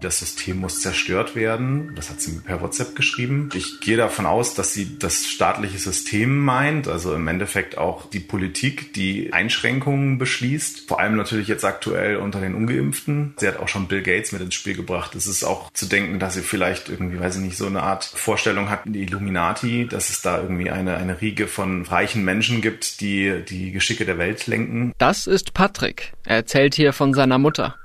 Das 0.00 0.18
System 0.18 0.58
muss 0.58 0.80
zerstört 0.80 1.36
werden. 1.36 1.92
Das 1.94 2.10
hat 2.10 2.20
sie 2.20 2.32
mir 2.32 2.40
per 2.40 2.60
WhatsApp 2.62 2.96
geschrieben. 2.96 3.50
Ich 3.54 3.80
gehe 3.80 3.96
davon 3.96 4.26
aus, 4.26 4.54
dass 4.54 4.72
sie 4.72 4.98
das 4.98 5.26
staatliche 5.26 5.78
System 5.78 6.38
meint, 6.38 6.88
also 6.88 7.14
im 7.14 7.28
Endeffekt 7.28 7.76
auch 7.76 8.08
die 8.08 8.20
Politik, 8.20 8.94
die 8.94 9.32
Einschränkungen 9.32 10.18
beschließt. 10.18 10.88
Vor 10.88 11.00
allem 11.00 11.16
natürlich 11.16 11.48
jetzt 11.48 11.64
aktuell 11.64 12.16
unter 12.16 12.40
den 12.40 12.54
Ungeimpften. 12.54 13.34
Sie 13.36 13.46
hat 13.46 13.58
auch 13.58 13.68
schon 13.68 13.88
Bill 13.88 14.02
Gates 14.02 14.32
mit 14.32 14.40
ins 14.40 14.54
Spiel 14.54 14.74
gebracht. 14.74 15.14
Es 15.14 15.26
ist 15.26 15.44
auch 15.44 15.70
zu 15.72 15.86
denken, 15.86 16.18
dass 16.18 16.34
sie 16.34 16.42
vielleicht 16.42 16.88
irgendwie, 16.88 17.20
weiß 17.20 17.36
ich 17.36 17.42
nicht, 17.42 17.56
so 17.56 17.66
eine 17.66 17.82
Art 17.82 18.04
Vorstellung 18.04 18.70
hat, 18.70 18.80
die 18.86 19.02
Illuminati, 19.02 19.86
dass 19.86 20.08
es 20.08 20.22
da 20.22 20.40
irgendwie 20.40 20.70
eine, 20.70 20.96
eine 20.96 21.20
Riege 21.20 21.46
von 21.46 21.84
reichen 21.84 22.24
Menschen 22.24 22.62
gibt, 22.62 23.00
die 23.00 23.42
die 23.46 23.72
Geschicke 23.72 24.06
der 24.06 24.18
Welt 24.18 24.46
lenken. 24.46 24.92
Das 24.98 25.26
ist 25.26 25.52
Patrick. 25.52 26.12
Er 26.24 26.36
erzählt 26.36 26.74
hier 26.74 26.92
von 26.92 27.12
seiner 27.12 27.38
Mutter. 27.38 27.76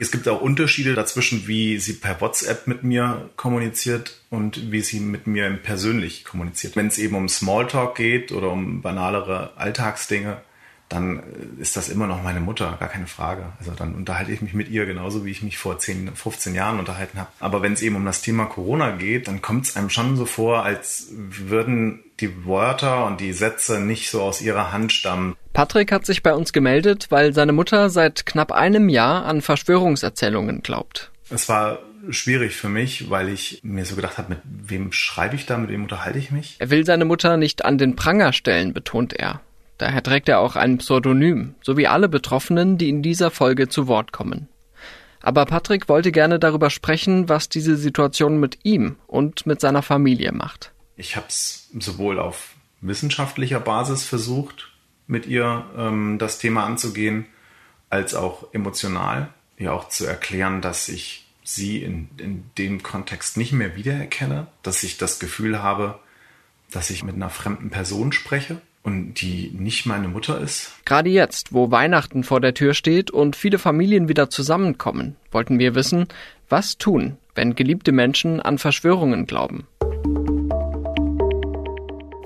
Es 0.00 0.12
gibt 0.12 0.28
auch 0.28 0.40
Unterschiede 0.40 0.94
dazwischen, 0.94 1.48
wie 1.48 1.78
sie 1.78 1.94
per 1.94 2.20
WhatsApp 2.20 2.68
mit 2.68 2.84
mir 2.84 3.30
kommuniziert 3.34 4.20
und 4.30 4.70
wie 4.70 4.80
sie 4.80 5.00
mit 5.00 5.26
mir 5.26 5.50
persönlich 5.50 6.24
kommuniziert. 6.24 6.76
Wenn 6.76 6.86
es 6.86 6.98
eben 6.98 7.16
um 7.16 7.28
Smalltalk 7.28 7.96
geht 7.96 8.30
oder 8.30 8.52
um 8.52 8.80
banalere 8.80 9.56
Alltagsdinge, 9.56 10.40
dann 10.88 11.18
äh, 11.18 11.60
ist 11.60 11.76
das 11.76 11.88
immer 11.88 12.06
noch 12.06 12.22
meine 12.22 12.40
Mutter, 12.40 12.76
gar 12.78 12.88
keine 12.88 13.06
Frage. 13.06 13.44
Also 13.58 13.72
dann 13.72 13.94
unterhalte 13.94 14.32
ich 14.32 14.42
mich 14.42 14.54
mit 14.54 14.68
ihr 14.68 14.86
genauso, 14.86 15.24
wie 15.24 15.30
ich 15.30 15.42
mich 15.42 15.58
vor 15.58 15.78
10, 15.78 16.14
15 16.14 16.54
Jahren 16.54 16.78
unterhalten 16.78 17.18
habe. 17.18 17.30
Aber 17.40 17.62
wenn 17.62 17.72
es 17.72 17.82
eben 17.82 17.96
um 17.96 18.04
das 18.04 18.22
Thema 18.22 18.46
Corona 18.46 18.92
geht, 18.92 19.28
dann 19.28 19.42
kommt 19.42 19.66
es 19.66 19.76
einem 19.76 19.90
schon 19.90 20.16
so 20.16 20.24
vor, 20.24 20.64
als 20.64 21.08
würden 21.12 22.00
die 22.20 22.46
Wörter 22.46 23.06
und 23.06 23.20
die 23.20 23.32
Sätze 23.32 23.80
nicht 23.80 24.10
so 24.10 24.22
aus 24.22 24.40
ihrer 24.40 24.72
Hand 24.72 24.92
stammen. 24.92 25.36
Patrick 25.52 25.92
hat 25.92 26.06
sich 26.06 26.22
bei 26.22 26.34
uns 26.34 26.52
gemeldet, 26.52 27.06
weil 27.10 27.32
seine 27.32 27.52
Mutter 27.52 27.90
seit 27.90 28.26
knapp 28.26 28.52
einem 28.52 28.88
Jahr 28.88 29.24
an 29.24 29.40
Verschwörungserzählungen 29.40 30.62
glaubt. 30.62 31.12
Es 31.30 31.48
war 31.48 31.80
schwierig 32.10 32.56
für 32.56 32.68
mich, 32.68 33.10
weil 33.10 33.28
ich 33.28 33.60
mir 33.62 33.84
so 33.84 33.96
gedacht 33.96 34.18
habe, 34.18 34.30
mit 34.30 34.40
wem 34.44 34.92
schreibe 34.92 35.36
ich 35.36 35.46
da, 35.46 35.58
mit 35.58 35.70
wem 35.70 35.82
unterhalte 35.82 36.18
ich 36.18 36.30
mich? 36.30 36.56
Er 36.58 36.70
will 36.70 36.86
seine 36.86 37.04
Mutter 37.04 37.36
nicht 37.36 37.64
an 37.64 37.78
den 37.78 37.96
Pranger 37.96 38.32
stellen, 38.32 38.72
betont 38.72 39.12
er. 39.12 39.40
Daher 39.78 40.02
trägt 40.02 40.28
er 40.28 40.40
auch 40.40 40.56
ein 40.56 40.78
Pseudonym, 40.78 41.54
so 41.62 41.76
wie 41.76 41.86
alle 41.86 42.08
Betroffenen, 42.08 42.78
die 42.78 42.88
in 42.88 43.02
dieser 43.02 43.30
Folge 43.30 43.68
zu 43.68 43.86
Wort 43.86 44.12
kommen. 44.12 44.48
Aber 45.22 45.46
Patrick 45.46 45.88
wollte 45.88 46.12
gerne 46.12 46.38
darüber 46.38 46.70
sprechen, 46.70 47.28
was 47.28 47.48
diese 47.48 47.76
Situation 47.76 48.38
mit 48.38 48.58
ihm 48.64 48.96
und 49.06 49.46
mit 49.46 49.60
seiner 49.60 49.82
Familie 49.82 50.32
macht. 50.32 50.72
Ich 50.96 51.16
habe 51.16 51.26
es 51.28 51.70
sowohl 51.78 52.18
auf 52.18 52.54
wissenschaftlicher 52.80 53.60
Basis 53.60 54.04
versucht, 54.04 54.68
mit 55.06 55.26
ihr 55.26 55.64
ähm, 55.76 56.18
das 56.18 56.38
Thema 56.38 56.64
anzugehen, 56.64 57.26
als 57.88 58.14
auch 58.14 58.52
emotional, 58.52 59.32
ihr 59.56 59.72
auch 59.72 59.88
zu 59.88 60.06
erklären, 60.06 60.60
dass 60.60 60.88
ich 60.88 61.26
sie 61.42 61.82
in, 61.82 62.10
in 62.18 62.50
dem 62.58 62.82
Kontext 62.82 63.36
nicht 63.36 63.52
mehr 63.52 63.74
wiedererkenne, 63.74 64.48
dass 64.62 64.82
ich 64.82 64.98
das 64.98 65.18
Gefühl 65.18 65.62
habe, 65.62 65.98
dass 66.70 66.90
ich 66.90 67.02
mit 67.02 67.14
einer 67.14 67.30
fremden 67.30 67.70
Person 67.70 68.12
spreche 68.12 68.60
und 68.82 69.20
die 69.20 69.50
nicht 69.52 69.86
meine 69.86 70.08
Mutter 70.08 70.40
ist. 70.40 70.72
Gerade 70.84 71.10
jetzt, 71.10 71.52
wo 71.52 71.70
Weihnachten 71.70 72.24
vor 72.24 72.40
der 72.40 72.54
Tür 72.54 72.74
steht 72.74 73.10
und 73.10 73.36
viele 73.36 73.58
Familien 73.58 74.08
wieder 74.08 74.30
zusammenkommen, 74.30 75.16
wollten 75.30 75.58
wir 75.58 75.74
wissen, 75.74 76.06
was 76.48 76.78
tun, 76.78 77.18
wenn 77.34 77.54
geliebte 77.54 77.92
Menschen 77.92 78.40
an 78.40 78.58
Verschwörungen 78.58 79.26
glauben. 79.26 79.66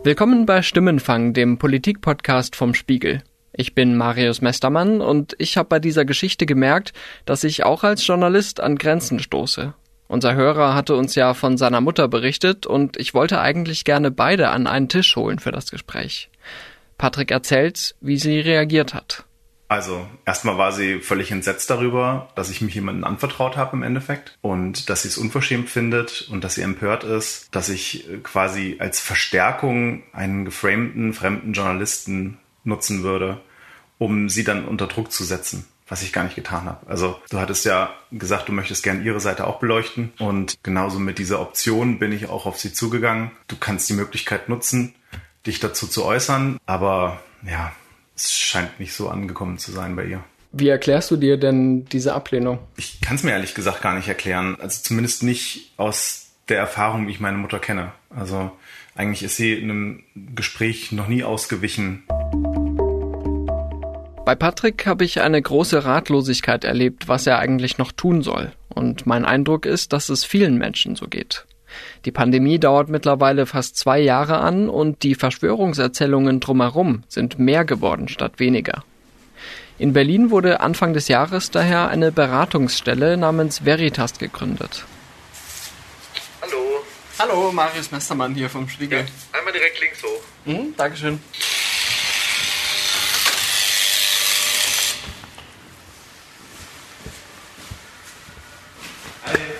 Willkommen 0.04 0.46
bei 0.46 0.62
Stimmenfang, 0.62 1.32
dem 1.32 1.58
Politikpodcast 1.58 2.56
vom 2.56 2.74
Spiegel. 2.74 3.22
Ich 3.52 3.74
bin 3.74 3.96
Marius 3.96 4.40
Mestermann 4.40 5.00
und 5.00 5.34
ich 5.38 5.56
habe 5.56 5.68
bei 5.68 5.78
dieser 5.78 6.04
Geschichte 6.04 6.46
gemerkt, 6.46 6.92
dass 7.26 7.44
ich 7.44 7.64
auch 7.64 7.84
als 7.84 8.06
Journalist 8.06 8.60
an 8.60 8.78
Grenzen 8.78 9.20
stoße. 9.20 9.74
Unser 10.08 10.34
Hörer 10.34 10.74
hatte 10.74 10.96
uns 10.96 11.14
ja 11.14 11.34
von 11.34 11.56
seiner 11.56 11.80
Mutter 11.80 12.08
berichtet 12.08 12.66
und 12.66 12.96
ich 12.96 13.14
wollte 13.14 13.40
eigentlich 13.40 13.84
gerne 13.84 14.10
beide 14.10 14.48
an 14.48 14.66
einen 14.66 14.88
Tisch 14.88 15.16
holen 15.16 15.38
für 15.38 15.52
das 15.52 15.70
Gespräch. 15.70 16.28
Patrick 17.02 17.32
erzählt, 17.32 17.96
wie 18.00 18.16
sie 18.16 18.38
reagiert 18.38 18.94
hat. 18.94 19.24
Also, 19.66 20.06
erstmal 20.24 20.56
war 20.56 20.70
sie 20.70 21.00
völlig 21.00 21.32
entsetzt 21.32 21.68
darüber, 21.68 22.28
dass 22.36 22.48
ich 22.48 22.60
mich 22.60 22.76
jemandem 22.76 23.02
anvertraut 23.02 23.56
habe 23.56 23.76
im 23.76 23.82
Endeffekt 23.82 24.38
und 24.40 24.88
dass 24.88 25.02
sie 25.02 25.08
es 25.08 25.18
unverschämt 25.18 25.68
findet 25.68 26.28
und 26.30 26.44
dass 26.44 26.54
sie 26.54 26.62
empört 26.62 27.02
ist, 27.02 27.48
dass 27.50 27.70
ich 27.70 28.08
äh, 28.08 28.18
quasi 28.18 28.76
als 28.78 29.00
Verstärkung 29.00 30.04
einen 30.12 30.44
geframten 30.44 31.12
fremden 31.12 31.54
Journalisten 31.54 32.38
nutzen 32.62 33.02
würde, 33.02 33.40
um 33.98 34.28
sie 34.28 34.44
dann 34.44 34.64
unter 34.64 34.86
Druck 34.86 35.10
zu 35.10 35.24
setzen 35.24 35.66
was 35.88 36.02
ich 36.02 36.14
gar 36.14 36.24
nicht 36.24 36.36
getan 36.36 36.64
habe. 36.64 36.86
Also 36.86 37.20
du 37.28 37.38
hattest 37.38 37.66
ja 37.66 37.92
gesagt, 38.10 38.48
du 38.48 38.52
möchtest 38.52 38.82
gerne 38.82 39.02
ihre 39.02 39.20
Seite 39.20 39.46
auch 39.46 39.58
beleuchten 39.58 40.10
und 40.18 40.54
genauso 40.62 40.98
mit 40.98 41.18
dieser 41.18 41.38
Option 41.38 41.98
bin 41.98 42.12
ich 42.12 42.30
auch 42.30 42.46
auf 42.46 42.58
sie 42.58 42.72
zugegangen. 42.72 43.32
Du 43.46 43.56
kannst 43.56 43.90
die 43.90 43.92
Möglichkeit 43.92 44.48
nutzen, 44.48 44.94
dich 45.46 45.60
dazu 45.60 45.86
zu 45.86 46.04
äußern, 46.04 46.58
aber 46.66 47.20
ja, 47.46 47.72
es 48.14 48.32
scheint 48.32 48.78
nicht 48.78 48.94
so 48.94 49.08
angekommen 49.08 49.58
zu 49.58 49.72
sein 49.72 49.96
bei 49.96 50.04
ihr. 50.04 50.24
Wie 50.52 50.68
erklärst 50.68 51.10
du 51.10 51.16
dir 51.16 51.38
denn 51.38 51.86
diese 51.86 52.14
Ablehnung? 52.14 52.58
Ich 52.76 53.00
kann 53.00 53.16
es 53.16 53.22
mir 53.22 53.30
ehrlich 53.32 53.54
gesagt 53.54 53.80
gar 53.80 53.94
nicht 53.94 54.08
erklären. 54.08 54.56
Also 54.60 54.82
zumindest 54.82 55.22
nicht 55.22 55.72
aus 55.78 56.26
der 56.48 56.58
Erfahrung, 56.58 57.06
wie 57.06 57.12
ich 57.12 57.20
meine 57.20 57.38
Mutter 57.38 57.58
kenne. 57.58 57.92
Also 58.10 58.52
eigentlich 58.94 59.22
ist 59.22 59.36
sie 59.36 59.54
in 59.54 59.70
einem 59.70 60.02
Gespräch 60.34 60.92
noch 60.92 61.08
nie 61.08 61.24
ausgewichen. 61.24 62.02
Bei 64.26 64.34
Patrick 64.34 64.86
habe 64.86 65.04
ich 65.04 65.20
eine 65.20 65.40
große 65.40 65.84
Ratlosigkeit 65.84 66.64
erlebt, 66.64 67.08
was 67.08 67.26
er 67.26 67.38
eigentlich 67.38 67.78
noch 67.78 67.90
tun 67.90 68.22
soll. 68.22 68.52
Und 68.68 69.06
mein 69.06 69.24
Eindruck 69.24 69.66
ist, 69.66 69.92
dass 69.92 70.10
es 70.10 70.24
vielen 70.24 70.58
Menschen 70.58 70.96
so 70.96 71.06
geht. 71.06 71.46
Die 72.04 72.12
Pandemie 72.12 72.58
dauert 72.58 72.88
mittlerweile 72.88 73.46
fast 73.46 73.76
zwei 73.76 74.00
Jahre 74.00 74.38
an 74.38 74.68
und 74.68 75.02
die 75.02 75.14
Verschwörungserzählungen 75.14 76.40
drumherum 76.40 77.04
sind 77.08 77.38
mehr 77.38 77.64
geworden 77.64 78.08
statt 78.08 78.34
weniger. 78.38 78.84
In 79.78 79.92
Berlin 79.92 80.30
wurde 80.30 80.60
Anfang 80.60 80.92
des 80.92 81.08
Jahres 81.08 81.50
daher 81.50 81.88
eine 81.88 82.12
Beratungsstelle 82.12 83.16
namens 83.16 83.64
Veritas 83.64 84.18
gegründet. 84.18 84.84
Hallo. 86.40 86.84
Hallo, 87.18 87.52
Marius 87.52 87.90
Mestermann 87.90 88.34
hier 88.34 88.48
vom 88.48 88.68
Spiegel. 88.68 89.00
Ja, 89.00 89.38
einmal 89.38 89.52
direkt 89.52 89.80
links 89.80 90.02
hoch. 90.02 90.22
Mhm, 90.44 90.74
Dankeschön. 90.76 91.20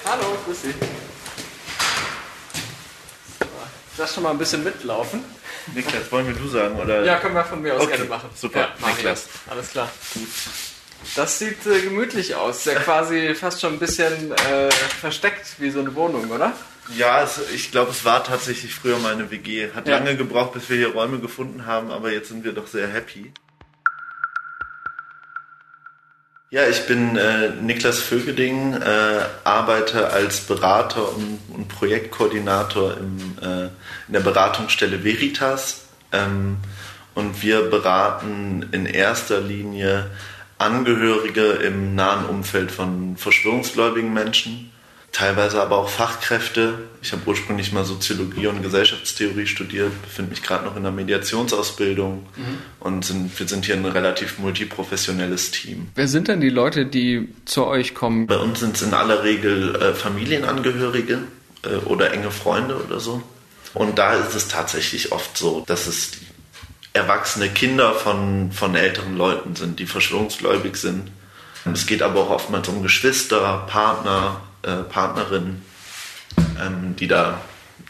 Hallo, 0.04 0.36
grüß 0.44 0.62
Sie. 0.62 0.91
Das 4.02 4.14
schon 4.14 4.24
mal 4.24 4.30
ein 4.32 4.38
bisschen 4.38 4.64
mitlaufen. 4.64 5.22
Niklas, 5.76 6.10
wollen 6.10 6.26
wir 6.26 6.34
du 6.34 6.48
sagen? 6.48 6.76
Oder? 6.76 7.04
Ja, 7.04 7.18
können 7.20 7.36
wir 7.36 7.44
von 7.44 7.62
mir 7.62 7.74
aus 7.76 7.82
Okay, 7.82 7.92
gerne 7.92 8.08
machen. 8.08 8.30
super. 8.34 8.58
Ja. 8.80 8.88
Niklas. 8.88 9.28
Alles 9.48 9.70
klar. 9.70 9.88
Das 11.14 11.38
sieht 11.38 11.64
äh, 11.66 11.80
gemütlich 11.82 12.34
aus. 12.34 12.64
Ja, 12.64 12.74
quasi 12.74 13.32
fast 13.36 13.60
schon 13.60 13.74
ein 13.74 13.78
bisschen 13.78 14.32
äh, 14.32 14.72
versteckt 14.72 15.46
wie 15.58 15.70
so 15.70 15.78
eine 15.78 15.94
Wohnung, 15.94 16.28
oder? 16.32 16.52
Ja, 16.96 17.22
es, 17.22 17.40
ich 17.54 17.70
glaube, 17.70 17.92
es 17.92 18.04
war 18.04 18.24
tatsächlich 18.24 18.74
früher 18.74 18.98
mal 18.98 19.12
eine 19.12 19.30
WG. 19.30 19.68
Hat 19.72 19.86
Ja. 19.86 19.98
lange 19.98 20.16
gebraucht, 20.16 20.52
bis 20.54 20.68
wir 20.68 20.76
hier 20.78 20.88
Räume 20.92 21.20
gefunden 21.20 21.64
haben, 21.66 21.92
aber 21.92 22.10
jetzt 22.10 22.28
sind 22.28 22.42
wir 22.42 22.52
doch 22.54 22.66
sehr 22.66 22.88
happy. 22.88 23.30
Ja, 26.52 26.68
ich 26.68 26.86
bin 26.86 27.16
äh, 27.16 27.48
Niklas 27.62 27.98
Vögeding, 27.98 28.74
äh, 28.74 29.20
arbeite 29.42 30.10
als 30.10 30.42
Berater 30.42 31.16
und, 31.16 31.38
und 31.48 31.68
Projektkoordinator 31.68 32.98
im, 32.98 33.38
äh, 33.40 33.64
in 34.06 34.12
der 34.12 34.20
Beratungsstelle 34.20 35.02
Veritas. 35.02 35.86
Ähm, 36.12 36.58
und 37.14 37.42
wir 37.42 37.70
beraten 37.70 38.68
in 38.70 38.84
erster 38.84 39.40
Linie 39.40 40.10
Angehörige 40.58 41.52
im 41.52 41.94
nahen 41.94 42.26
Umfeld 42.26 42.70
von 42.70 43.16
verschwörungsgläubigen 43.16 44.12
Menschen, 44.12 44.71
teilweise 45.12 45.60
aber 45.60 45.76
auch 45.76 45.90
Fachkräfte. 45.90 46.78
Ich 47.02 47.12
habe 47.12 47.22
ursprünglich 47.26 47.70
mal 47.72 47.84
Soziologie 47.84 48.46
und 48.46 48.62
Gesellschaftstheorie 48.62 49.46
studiert, 49.46 49.90
befinde 50.02 50.30
mich 50.30 50.42
gerade 50.42 50.64
noch 50.64 50.74
in 50.74 50.82
der 50.82 50.92
Mediationsausbildung 50.92 52.26
und 52.80 53.04
sind, 53.04 53.38
wir 53.38 53.46
sind 53.46 53.66
hier 53.66 53.76
ein 53.76 53.84
relativ 53.84 54.38
multiprofessionelles 54.38 55.50
Team. 55.50 55.88
Wer 55.94 56.08
sind 56.08 56.28
denn 56.28 56.40
die 56.40 56.48
Leute, 56.48 56.86
die 56.86 57.28
zu 57.44 57.66
euch 57.66 57.94
kommen? 57.94 58.26
Bei 58.26 58.38
uns 58.38 58.60
sind 58.60 58.76
es 58.76 58.82
in 58.82 58.94
aller 58.94 59.22
Regel 59.22 59.76
äh, 59.76 59.94
Familienangehörige 59.94 61.18
äh, 61.64 61.76
oder 61.84 62.12
enge 62.12 62.30
Freunde 62.30 62.82
oder 62.82 62.98
so. 62.98 63.22
Und 63.74 63.98
da 63.98 64.14
ist 64.14 64.34
es 64.34 64.48
tatsächlich 64.48 65.12
oft 65.12 65.36
so, 65.36 65.62
dass 65.66 65.86
es 65.86 66.12
erwachsene 66.94 67.48
Kinder 67.48 67.94
von, 67.94 68.52
von 68.52 68.74
älteren 68.74 69.16
Leuten 69.16 69.56
sind, 69.56 69.78
die 69.78 69.86
verschwörungsgläubig 69.86 70.76
sind. 70.76 71.10
Es 71.72 71.86
geht 71.86 72.02
aber 72.02 72.20
auch 72.20 72.30
oftmals 72.30 72.68
um 72.68 72.82
Geschwister, 72.82 73.66
Partner, 73.68 74.40
äh, 74.62 74.82
Partnerinnen, 74.84 75.62
ähm, 76.60 76.96
die, 76.96 77.08
da, 77.08 77.40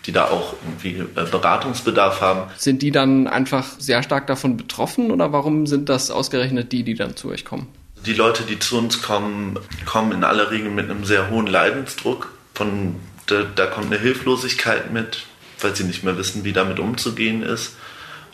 die 0.07 0.13
da 0.13 0.27
auch 0.27 0.55
irgendwie 0.65 0.99
äh, 1.01 1.25
Beratungsbedarf 1.31 2.21
haben. 2.21 2.51
Sind 2.57 2.83
die 2.83 2.91
dann 2.91 3.27
einfach 3.27 3.67
sehr 3.79 4.03
stark 4.03 4.27
davon 4.27 4.57
betroffen 4.57 5.11
oder 5.11 5.33
warum 5.33 5.67
sind 5.67 5.89
das 5.89 6.11
ausgerechnet 6.11 6.73
die, 6.73 6.83
die 6.83 6.95
dann 6.95 7.17
zu 7.17 7.29
euch 7.29 7.45
kommen? 7.45 7.69
Die 8.07 8.15
Leute, 8.15 8.43
die 8.43 8.59
zu 8.59 8.79
uns 8.79 9.01
kommen, 9.03 9.59
kommen 9.87 10.13
in 10.13 10.25
aller 10.25 10.51
Regel 10.51 10.71
mit 10.71 10.91
einem 10.91 11.05
sehr 11.05 11.31
hohen 11.31 11.47
Leidensdruck. 11.47 12.33
Von, 12.55 12.97
da, 13.27 13.45
da 13.55 13.67
kommt 13.67 13.87
eine 13.87 13.99
Hilflosigkeit 13.99 14.93
mit, 14.93 15.27
weil 15.61 15.77
sie 15.77 15.85
nicht 15.85 16.03
mehr 16.03 16.19
wissen, 16.19 16.43
wie 16.45 16.53
damit 16.53 16.81
umzugehen 16.81 17.43
ist. 17.43 17.77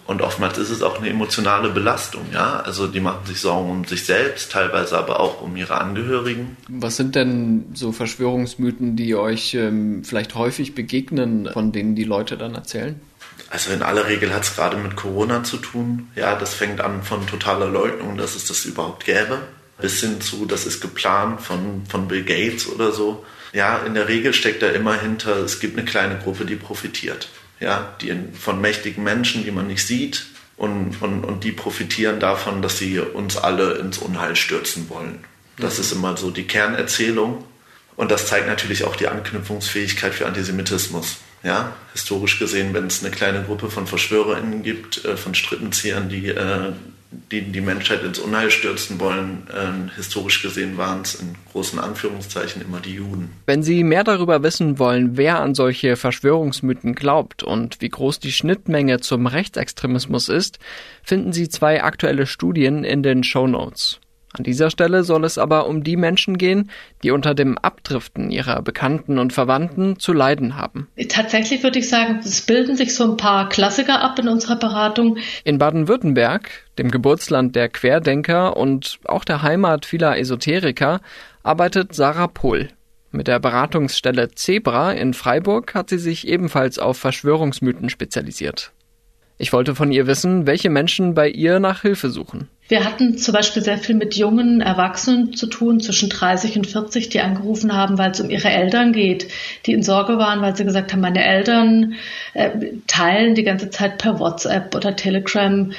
Und 0.08 0.22
oftmals 0.22 0.56
ist 0.56 0.70
es 0.70 0.80
auch 0.80 0.98
eine 0.98 1.10
emotionale 1.10 1.68
Belastung, 1.68 2.24
ja. 2.32 2.60
Also 2.60 2.86
die 2.86 2.98
machen 2.98 3.26
sich 3.26 3.42
Sorgen 3.42 3.70
um 3.70 3.84
sich 3.84 4.06
selbst, 4.06 4.50
teilweise 4.50 4.96
aber 4.96 5.20
auch 5.20 5.42
um 5.42 5.54
ihre 5.54 5.78
Angehörigen. 5.78 6.56
Was 6.66 6.96
sind 6.96 7.14
denn 7.14 7.66
so 7.74 7.92
Verschwörungsmythen, 7.92 8.96
die 8.96 9.14
euch 9.14 9.52
ähm, 9.52 10.02
vielleicht 10.04 10.34
häufig 10.34 10.74
begegnen, 10.74 11.50
von 11.52 11.72
denen 11.72 11.94
die 11.94 12.04
Leute 12.04 12.38
dann 12.38 12.54
erzählen? 12.54 12.98
Also 13.50 13.70
in 13.70 13.82
aller 13.82 14.06
Regel 14.06 14.32
hat 14.32 14.44
es 14.44 14.56
gerade 14.56 14.78
mit 14.78 14.96
Corona 14.96 15.44
zu 15.44 15.58
tun. 15.58 16.08
Ja, 16.16 16.36
das 16.36 16.54
fängt 16.54 16.80
an 16.80 17.02
von 17.02 17.26
totaler 17.26 17.68
Leugnung, 17.68 18.16
dass 18.16 18.34
es 18.34 18.46
das 18.46 18.64
überhaupt 18.64 19.04
gäbe, 19.04 19.40
bis 19.78 20.00
hin 20.00 20.22
zu, 20.22 20.46
das 20.46 20.64
ist 20.64 20.80
geplant 20.80 21.42
von, 21.42 21.84
von 21.86 22.08
Bill 22.08 22.24
Gates 22.24 22.66
oder 22.66 22.92
so. 22.92 23.26
Ja, 23.52 23.80
in 23.80 23.92
der 23.92 24.08
Regel 24.08 24.32
steckt 24.32 24.62
da 24.62 24.70
immer 24.70 24.98
hinter, 24.98 25.36
es 25.36 25.60
gibt 25.60 25.76
eine 25.76 25.84
kleine 25.84 26.18
Gruppe, 26.18 26.46
die 26.46 26.56
profitiert 26.56 27.28
ja, 27.60 27.94
die 28.00 28.14
von 28.38 28.60
mächtigen 28.60 29.04
Menschen, 29.04 29.44
die 29.44 29.50
man 29.50 29.66
nicht 29.66 29.86
sieht. 29.86 30.26
Und, 30.56 31.00
und, 31.02 31.24
und 31.24 31.44
die 31.44 31.52
profitieren 31.52 32.18
davon, 32.18 32.62
dass 32.62 32.78
sie 32.78 32.98
uns 32.98 33.36
alle 33.36 33.74
ins 33.74 33.98
Unheil 33.98 34.34
stürzen 34.34 34.88
wollen. 34.88 35.20
Das 35.56 35.74
mhm. 35.74 35.80
ist 35.80 35.92
immer 35.92 36.16
so 36.16 36.30
die 36.30 36.48
Kernerzählung. 36.48 37.44
Und 37.96 38.10
das 38.10 38.26
zeigt 38.26 38.46
natürlich 38.46 38.84
auch 38.84 38.96
die 38.96 39.08
Anknüpfungsfähigkeit 39.08 40.14
für 40.14 40.26
Antisemitismus. 40.26 41.18
Ja, 41.44 41.76
historisch 41.92 42.40
gesehen, 42.40 42.74
wenn 42.74 42.88
es 42.88 43.04
eine 43.04 43.12
kleine 43.12 43.44
Gruppe 43.44 43.70
von 43.70 43.86
VerschwörerInnen 43.86 44.64
gibt, 44.64 45.04
äh, 45.04 45.16
von 45.16 45.36
Strippenziehern, 45.36 46.08
die 46.08 46.28
äh, 46.28 46.72
die 47.10 47.40
die 47.40 47.60
Menschheit 47.60 48.02
ins 48.02 48.18
Unheil 48.18 48.50
stürzen 48.50 49.00
wollen, 49.00 49.46
äh, 49.48 49.96
historisch 49.96 50.42
gesehen 50.42 50.76
waren 50.76 51.02
es 51.02 51.14
in 51.14 51.34
großen 51.50 51.78
Anführungszeichen 51.78 52.60
immer 52.60 52.80
die 52.80 52.94
Juden. 52.94 53.30
Wenn 53.46 53.62
Sie 53.62 53.82
mehr 53.82 54.04
darüber 54.04 54.42
wissen 54.42 54.78
wollen, 54.78 55.16
wer 55.16 55.40
an 55.40 55.54
solche 55.54 55.96
Verschwörungsmythen 55.96 56.94
glaubt 56.94 57.42
und 57.42 57.80
wie 57.80 57.88
groß 57.88 58.20
die 58.20 58.32
Schnittmenge 58.32 59.00
zum 59.00 59.26
Rechtsextremismus 59.26 60.28
ist, 60.28 60.58
finden 61.02 61.32
Sie 61.32 61.48
zwei 61.48 61.82
aktuelle 61.82 62.26
Studien 62.26 62.84
in 62.84 63.02
den 63.02 63.24
Show 63.24 63.46
Notes. 63.46 64.00
An 64.36 64.44
dieser 64.44 64.70
Stelle 64.70 65.04
soll 65.04 65.24
es 65.24 65.38
aber 65.38 65.66
um 65.66 65.82
die 65.82 65.96
Menschen 65.96 66.36
gehen, 66.36 66.70
die 67.02 67.10
unter 67.10 67.34
dem 67.34 67.56
Abdriften 67.56 68.30
ihrer 68.30 68.60
Bekannten 68.60 69.18
und 69.18 69.32
Verwandten 69.32 69.98
zu 69.98 70.12
leiden 70.12 70.56
haben. 70.56 70.88
Tatsächlich 71.08 71.62
würde 71.62 71.78
ich 71.78 71.88
sagen, 71.88 72.20
es 72.22 72.42
bilden 72.42 72.76
sich 72.76 72.94
so 72.94 73.10
ein 73.10 73.16
paar 73.16 73.48
Klassiker 73.48 74.02
ab 74.02 74.18
in 74.18 74.28
unserer 74.28 74.56
Beratung. 74.56 75.16
In 75.44 75.56
Baden-Württemberg, 75.56 76.50
dem 76.76 76.90
Geburtsland 76.90 77.56
der 77.56 77.70
Querdenker 77.70 78.56
und 78.56 78.98
auch 79.04 79.24
der 79.24 79.42
Heimat 79.42 79.86
vieler 79.86 80.18
Esoteriker, 80.18 81.00
arbeitet 81.42 81.94
Sarah 81.94 82.26
Pohl. 82.26 82.68
Mit 83.10 83.26
der 83.26 83.40
Beratungsstelle 83.40 84.32
Zebra 84.32 84.92
in 84.92 85.14
Freiburg 85.14 85.74
hat 85.74 85.88
sie 85.88 85.98
sich 85.98 86.28
ebenfalls 86.28 86.78
auf 86.78 86.98
Verschwörungsmythen 86.98 87.88
spezialisiert. 87.88 88.72
Ich 89.38 89.52
wollte 89.52 89.74
von 89.74 89.92
ihr 89.92 90.06
wissen, 90.06 90.46
welche 90.46 90.68
Menschen 90.68 91.14
bei 91.14 91.30
ihr 91.30 91.60
nach 91.60 91.82
Hilfe 91.82 92.10
suchen. 92.10 92.48
Wir 92.68 92.84
hatten 92.84 93.16
zum 93.16 93.32
Beispiel 93.32 93.62
sehr 93.62 93.78
viel 93.78 93.94
mit 93.94 94.14
jungen 94.14 94.60
Erwachsenen 94.60 95.32
zu 95.32 95.46
tun, 95.46 95.80
zwischen 95.80 96.10
30 96.10 96.56
und 96.56 96.66
40, 96.66 97.08
die 97.08 97.20
angerufen 97.20 97.74
haben, 97.74 97.96
weil 97.96 98.10
es 98.10 98.20
um 98.20 98.28
ihre 98.28 98.50
Eltern 98.50 98.92
geht, 98.92 99.28
die 99.64 99.72
in 99.72 99.82
Sorge 99.82 100.18
waren, 100.18 100.42
weil 100.42 100.54
sie 100.54 100.64
gesagt 100.64 100.92
haben, 100.92 101.00
meine 101.00 101.24
Eltern 101.24 101.94
äh, 102.34 102.50
teilen 102.86 103.34
die 103.34 103.44
ganze 103.44 103.70
Zeit 103.70 103.96
per 103.96 104.20
WhatsApp 104.20 104.74
oder 104.74 104.94
Telegram 104.94 105.72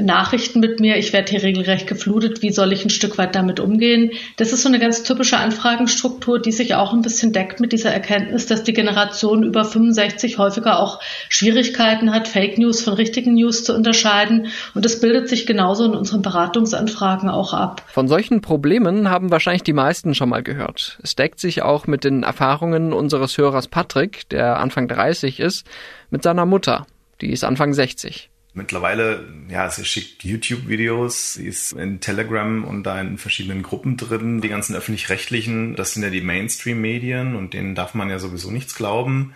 Nachrichten 0.00 0.60
mit 0.60 0.80
mir, 0.80 0.96
ich 0.96 1.12
werde 1.12 1.30
hier 1.30 1.42
regelrecht 1.42 1.86
geflutet, 1.86 2.40
wie 2.40 2.50
soll 2.50 2.72
ich 2.72 2.84
ein 2.84 2.90
Stück 2.90 3.18
weit 3.18 3.34
damit 3.34 3.60
umgehen? 3.60 4.12
Das 4.38 4.52
ist 4.52 4.62
so 4.62 4.68
eine 4.68 4.78
ganz 4.78 5.02
typische 5.02 5.36
Anfragenstruktur, 5.36 6.40
die 6.40 6.52
sich 6.52 6.74
auch 6.74 6.94
ein 6.94 7.02
bisschen 7.02 7.32
deckt 7.32 7.60
mit 7.60 7.72
dieser 7.72 7.92
Erkenntnis, 7.92 8.46
dass 8.46 8.64
die 8.64 8.72
Generation 8.72 9.42
über 9.42 9.64
65 9.64 10.38
häufiger 10.38 10.78
auch 10.78 11.00
Schwierigkeiten 11.28 12.12
hat, 12.12 12.28
Fake 12.28 12.56
News 12.56 12.80
von 12.80 12.94
richtigen 12.94 13.34
News 13.34 13.64
zu 13.64 13.74
unterscheiden. 13.74 14.46
Und 14.74 14.86
das 14.86 15.00
bildet 15.00 15.28
sich 15.28 15.46
genauso 15.46 15.84
in 15.84 15.92
unseren 15.92 16.22
Beratungsanfragen 16.22 17.28
auch 17.28 17.52
ab. 17.52 17.82
Von 17.86 18.08
solchen 18.08 18.40
Problemen 18.40 19.10
haben 19.10 19.30
wahrscheinlich 19.30 19.64
die 19.64 19.74
meisten 19.74 20.14
schon 20.14 20.30
mal 20.30 20.42
gehört. 20.42 20.98
Es 21.02 21.14
deckt 21.14 21.40
sich 21.40 21.60
auch 21.60 21.86
mit 21.86 22.04
den 22.04 22.22
Erfahrungen 22.22 22.94
unseres 22.94 23.36
Hörers 23.36 23.68
Patrick, 23.68 24.28
der 24.30 24.58
Anfang 24.58 24.88
30 24.88 25.40
ist, 25.40 25.66
mit 26.08 26.22
seiner 26.22 26.46
Mutter. 26.46 26.86
Die 27.20 27.30
ist 27.30 27.44
Anfang 27.44 27.74
60. 27.74 28.30
Mittlerweile, 28.56 29.28
ja, 29.48 29.68
sie 29.68 29.84
schickt 29.84 30.22
YouTube-Videos, 30.22 31.34
sie 31.34 31.48
ist 31.48 31.72
in 31.72 32.00
Telegram 32.00 32.62
und 32.64 32.84
da 32.84 33.00
in 33.00 33.18
verschiedenen 33.18 33.64
Gruppen 33.64 33.96
drin. 33.96 34.40
Die 34.40 34.48
ganzen 34.48 34.76
öffentlich-rechtlichen, 34.76 35.74
das 35.74 35.94
sind 35.94 36.04
ja 36.04 36.10
die 36.10 36.20
Mainstream-Medien 36.20 37.34
und 37.34 37.52
denen 37.52 37.74
darf 37.74 37.94
man 37.94 38.10
ja 38.10 38.20
sowieso 38.20 38.52
nichts 38.52 38.76
glauben. 38.76 39.34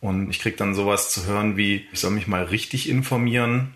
Und 0.00 0.28
ich 0.28 0.38
krieg 0.38 0.58
dann 0.58 0.74
sowas 0.74 1.10
zu 1.10 1.26
hören 1.26 1.56
wie, 1.56 1.86
ich 1.92 1.98
soll 1.98 2.10
mich 2.10 2.26
mal 2.26 2.44
richtig 2.44 2.90
informieren 2.90 3.74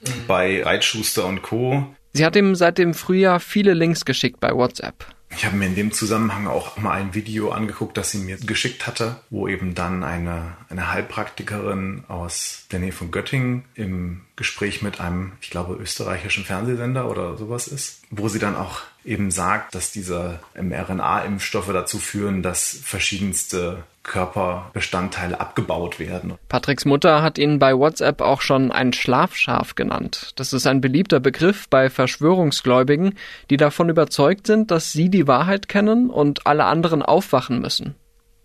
mhm. 0.00 0.26
bei 0.28 0.62
Reitschuster 0.62 1.26
und 1.26 1.42
Co. 1.42 1.92
Sie 2.12 2.24
hat 2.24 2.36
ihm 2.36 2.54
seit 2.54 2.78
dem 2.78 2.94
Frühjahr 2.94 3.40
viele 3.40 3.74
Links 3.74 4.04
geschickt 4.04 4.38
bei 4.38 4.52
WhatsApp. 4.52 5.04
Ich 5.38 5.44
habe 5.44 5.54
mir 5.54 5.66
in 5.66 5.76
dem 5.76 5.92
Zusammenhang 5.92 6.48
auch 6.48 6.78
mal 6.78 6.94
ein 6.94 7.14
Video 7.14 7.50
angeguckt, 7.50 7.96
das 7.96 8.10
sie 8.10 8.18
mir 8.18 8.38
geschickt 8.38 8.88
hatte, 8.88 9.20
wo 9.30 9.46
eben 9.46 9.72
dann 9.72 10.02
eine, 10.02 10.56
eine 10.68 10.90
Heilpraktikerin 10.92 12.02
aus 12.08 12.66
der 12.72 12.80
Nähe 12.80 12.90
von 12.90 13.12
Göttingen 13.12 13.64
im 13.76 14.22
Gespräch 14.34 14.82
mit 14.82 15.00
einem, 15.00 15.34
ich 15.40 15.50
glaube, 15.50 15.74
österreichischen 15.74 16.44
Fernsehsender 16.44 17.08
oder 17.08 17.36
sowas 17.36 17.68
ist, 17.68 18.02
wo 18.10 18.28
sie 18.28 18.40
dann 18.40 18.56
auch 18.56 18.80
eben 19.08 19.30
sagt, 19.30 19.74
dass 19.74 19.90
diese 19.90 20.38
mRNA-Impfstoffe 20.54 21.72
dazu 21.72 21.98
führen, 21.98 22.42
dass 22.42 22.78
verschiedenste 22.84 23.84
Körperbestandteile 24.02 25.40
abgebaut 25.40 25.98
werden. 25.98 26.34
Patricks 26.48 26.84
Mutter 26.84 27.22
hat 27.22 27.38
ihn 27.38 27.58
bei 27.58 27.76
WhatsApp 27.76 28.20
auch 28.20 28.40
schon 28.40 28.70
ein 28.70 28.92
Schlafschaf 28.92 29.74
genannt. 29.74 30.32
Das 30.36 30.52
ist 30.52 30.66
ein 30.66 30.80
beliebter 30.80 31.20
Begriff 31.20 31.68
bei 31.68 31.90
Verschwörungsgläubigen, 31.90 33.14
die 33.50 33.56
davon 33.56 33.88
überzeugt 33.88 34.46
sind, 34.46 34.70
dass 34.70 34.92
sie 34.92 35.10
die 35.10 35.26
Wahrheit 35.26 35.68
kennen 35.68 36.10
und 36.10 36.46
alle 36.46 36.64
anderen 36.64 37.02
aufwachen 37.02 37.60
müssen. 37.60 37.94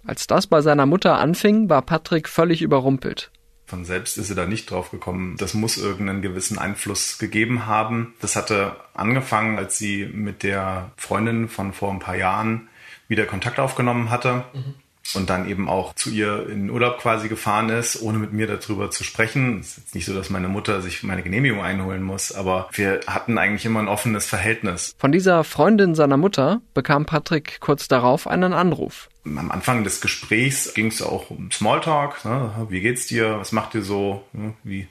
Als 0.05 0.27
das 0.27 0.47
bei 0.47 0.61
seiner 0.61 0.85
Mutter 0.85 1.17
anfing, 1.17 1.69
war 1.69 1.81
Patrick 1.81 2.27
völlig 2.27 2.61
überrumpelt. 2.61 3.31
Von 3.73 3.85
selbst 3.85 4.19
ist 4.19 4.27
sie 4.27 4.35
da 4.35 4.45
nicht 4.45 4.69
drauf 4.69 4.91
gekommen. 4.91 5.35
Das 5.39 5.55
muss 5.55 5.79
irgendeinen 5.79 6.21
gewissen 6.21 6.59
Einfluss 6.59 7.17
gegeben 7.17 7.65
haben. 7.65 8.13
Das 8.21 8.35
hatte 8.35 8.75
angefangen, 8.93 9.57
als 9.57 9.79
sie 9.79 10.05
mit 10.05 10.43
der 10.43 10.91
Freundin 10.95 11.49
von 11.49 11.73
vor 11.73 11.89
ein 11.89 11.97
paar 11.97 12.15
Jahren 12.15 12.69
wieder 13.07 13.25
Kontakt 13.25 13.59
aufgenommen 13.59 14.11
hatte. 14.11 14.43
Mhm 14.53 14.75
und 15.15 15.29
dann 15.29 15.47
eben 15.47 15.67
auch 15.67 15.93
zu 15.95 16.09
ihr 16.09 16.49
in 16.49 16.69
Urlaub 16.69 16.99
quasi 16.99 17.27
gefahren 17.27 17.69
ist, 17.69 18.01
ohne 18.01 18.17
mit 18.17 18.33
mir 18.33 18.47
darüber 18.47 18.89
zu 18.89 19.03
sprechen. 19.03 19.59
Es 19.59 19.69
ist 19.69 19.77
jetzt 19.77 19.95
nicht 19.95 20.05
so, 20.05 20.13
dass 20.13 20.29
meine 20.29 20.47
Mutter 20.47 20.81
sich 20.81 21.03
meine 21.03 21.23
Genehmigung 21.23 21.61
einholen 21.61 22.03
muss, 22.03 22.31
aber 22.31 22.69
wir 22.71 23.01
hatten 23.07 23.37
eigentlich 23.37 23.65
immer 23.65 23.79
ein 23.79 23.87
offenes 23.87 24.25
Verhältnis. 24.25 24.95
Von 24.97 25.11
dieser 25.11 25.43
Freundin 25.43 25.95
seiner 25.95 26.17
Mutter 26.17 26.61
bekam 26.73 27.05
Patrick 27.05 27.59
kurz 27.59 27.87
darauf 27.87 28.27
einen 28.27 28.53
Anruf. 28.53 29.09
Am 29.25 29.51
Anfang 29.51 29.83
des 29.83 30.01
Gesprächs 30.01 30.73
ging 30.73 30.87
es 30.87 31.01
auch 31.01 31.29
um 31.29 31.49
Smalltalk. 31.51 32.25
Ne? 32.25 32.67
Wie 32.69 32.81
geht's 32.81 33.07
dir? 33.07 33.37
Was 33.39 33.51
macht 33.51 33.73
ihr 33.75 33.81
so? 33.81 34.25
Wie 34.63 34.87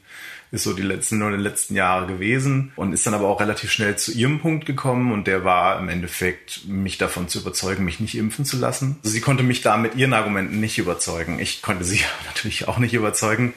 ist 0.52 0.64
so 0.64 0.75
die 0.75 0.82
letzten, 0.82 1.18
nur 1.18 1.30
die 1.30 1.42
letzten 1.42 1.75
Jahre 1.75 2.06
gewesen 2.06 2.73
und 2.76 2.92
ist 2.92 3.06
dann 3.06 3.14
aber 3.14 3.26
auch 3.28 3.40
relativ 3.40 3.73
schnell 3.73 3.97
zu 3.97 4.12
ihrem 4.12 4.38
Punkt 4.38 4.66
gekommen 4.66 5.11
und 5.11 5.26
der 5.26 5.44
war 5.44 5.80
im 5.80 5.88
Endeffekt, 5.88 6.68
mich 6.68 6.99
davon 6.99 7.26
zu 7.26 7.40
überzeugen, 7.40 7.85
mich 7.85 8.00
nicht 8.00 8.16
impfen 8.16 8.44
zu 8.44 8.59
lassen. 8.59 8.97
Also 9.02 9.14
sie 9.14 9.23
konnte 9.23 9.42
mich 9.42 9.62
da 9.62 9.78
mit 9.78 9.97
ihren 9.97 10.12
Argumenten 10.12 10.61
nicht 10.61 10.78
überzeugen. 10.78 11.38
Ich 11.40 11.62
konnte 11.62 11.85
sie 11.85 12.00
natürlich 12.26 12.68
auch 12.68 12.78
nicht 12.78 12.92
überzeugen. 12.92 13.54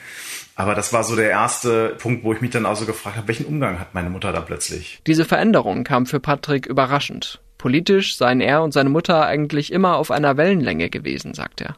Aber 0.55 0.73
das 0.73 0.93
war 0.93 1.03
so 1.03 1.17
der 1.17 1.29
erste 1.29 1.89
Punkt, 1.99 2.23
wo 2.23 2.31
ich 2.31 2.39
mich 2.39 2.51
dann 2.51 2.65
auch 2.65 2.77
so 2.77 2.85
gefragt 2.85 3.17
habe, 3.17 3.27
welchen 3.27 3.45
Umgang 3.45 3.77
hat 3.77 3.93
meine 3.93 4.09
Mutter 4.09 4.31
da 4.31 4.39
plötzlich? 4.39 5.01
Diese 5.05 5.25
Veränderung 5.25 5.83
kam 5.83 6.05
für 6.05 6.21
Patrick 6.21 6.65
überraschend. 6.65 7.41
Politisch 7.57 8.15
seien 8.15 8.39
er 8.39 8.63
und 8.63 8.71
seine 8.71 8.89
Mutter 8.89 9.25
eigentlich 9.25 9.73
immer 9.73 9.97
auf 9.97 10.11
einer 10.11 10.37
Wellenlänge 10.37 10.89
gewesen, 10.89 11.33
sagt 11.33 11.59
er. 11.59 11.75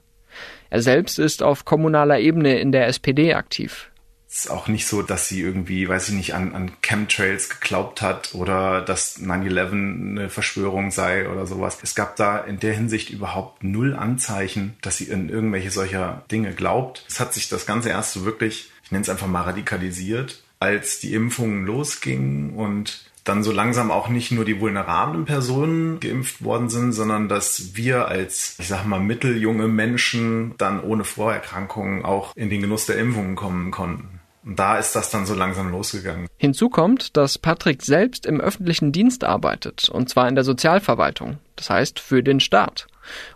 Er 0.69 0.83
selbst 0.83 1.17
ist 1.17 1.41
auf 1.41 1.65
kommunaler 1.65 2.19
Ebene 2.19 2.59
in 2.59 2.71
der 2.71 2.87
SPD 2.87 3.33
aktiv. 3.33 3.89
Ist 4.37 4.51
auch 4.51 4.67
nicht 4.67 4.85
so, 4.85 5.01
dass 5.01 5.27
sie 5.27 5.41
irgendwie, 5.41 5.89
weiß 5.89 6.09
ich 6.09 6.13
nicht, 6.13 6.35
an, 6.35 6.53
an 6.53 6.71
Chemtrails 6.83 7.49
geglaubt 7.49 8.03
hat 8.03 8.35
oder 8.35 8.81
dass 8.81 9.19
9-11 9.19 9.71
eine 9.71 10.29
Verschwörung 10.29 10.91
sei 10.91 11.27
oder 11.27 11.47
sowas. 11.47 11.79
Es 11.81 11.95
gab 11.95 12.17
da 12.17 12.37
in 12.37 12.59
der 12.59 12.75
Hinsicht 12.75 13.09
überhaupt 13.09 13.63
null 13.63 13.95
Anzeichen, 13.95 14.77
dass 14.83 14.97
sie 14.97 15.05
in 15.05 15.29
irgendwelche 15.29 15.71
solcher 15.71 16.21
Dinge 16.29 16.53
glaubt. 16.53 17.03
Es 17.09 17.19
hat 17.19 17.33
sich 17.33 17.49
das 17.49 17.65
Ganze 17.65 17.89
erst 17.89 18.13
so 18.13 18.25
wirklich, 18.25 18.69
ich 18.83 18.91
nenne 18.91 19.01
es 19.01 19.09
einfach 19.09 19.25
mal 19.25 19.41
radikalisiert, 19.41 20.43
als 20.59 20.99
die 20.99 21.15
Impfungen 21.15 21.65
losgingen 21.65 22.51
und 22.51 23.09
dann 23.23 23.43
so 23.43 23.51
langsam 23.51 23.89
auch 23.89 24.07
nicht 24.07 24.31
nur 24.31 24.45
die 24.45 24.59
vulnerablen 24.59 25.25
Personen 25.25 25.99
geimpft 25.99 26.43
worden 26.43 26.69
sind, 26.69 26.93
sondern 26.93 27.27
dass 27.27 27.75
wir 27.75 28.07
als, 28.07 28.55
ich 28.59 28.67
sag 28.67 28.85
mal, 28.85 28.99
mitteljunge 28.99 29.67
Menschen 29.67 30.53
dann 30.59 30.79
ohne 30.79 31.05
Vorerkrankungen 31.05 32.05
auch 32.05 32.35
in 32.35 32.51
den 32.51 32.61
Genuss 32.61 32.85
der 32.85 32.99
Impfungen 32.99 33.35
kommen 33.35 33.71
konnten. 33.71 34.16
Und 34.47 34.57
da 34.57 34.77
ist 34.77 34.95
das 34.95 35.09
dann 35.09 35.25
so 35.25 35.33
langsam 35.33 35.69
losgegangen. 35.71 36.27
Hinzu 36.37 36.69
kommt, 36.69 37.17
dass 37.17 37.37
Patrick 37.37 37.83
selbst 37.83 38.25
im 38.25 38.39
öffentlichen 38.39 38.93
Dienst 38.93 39.25
arbeitet, 39.25 39.89
und 39.89 40.09
zwar 40.09 40.29
in 40.29 40.35
der 40.35 40.45
Sozialverwaltung, 40.45 41.39
das 41.57 41.69
heißt 41.69 41.99
für 41.99 42.23
den 42.23 42.39
Staat. 42.39 42.87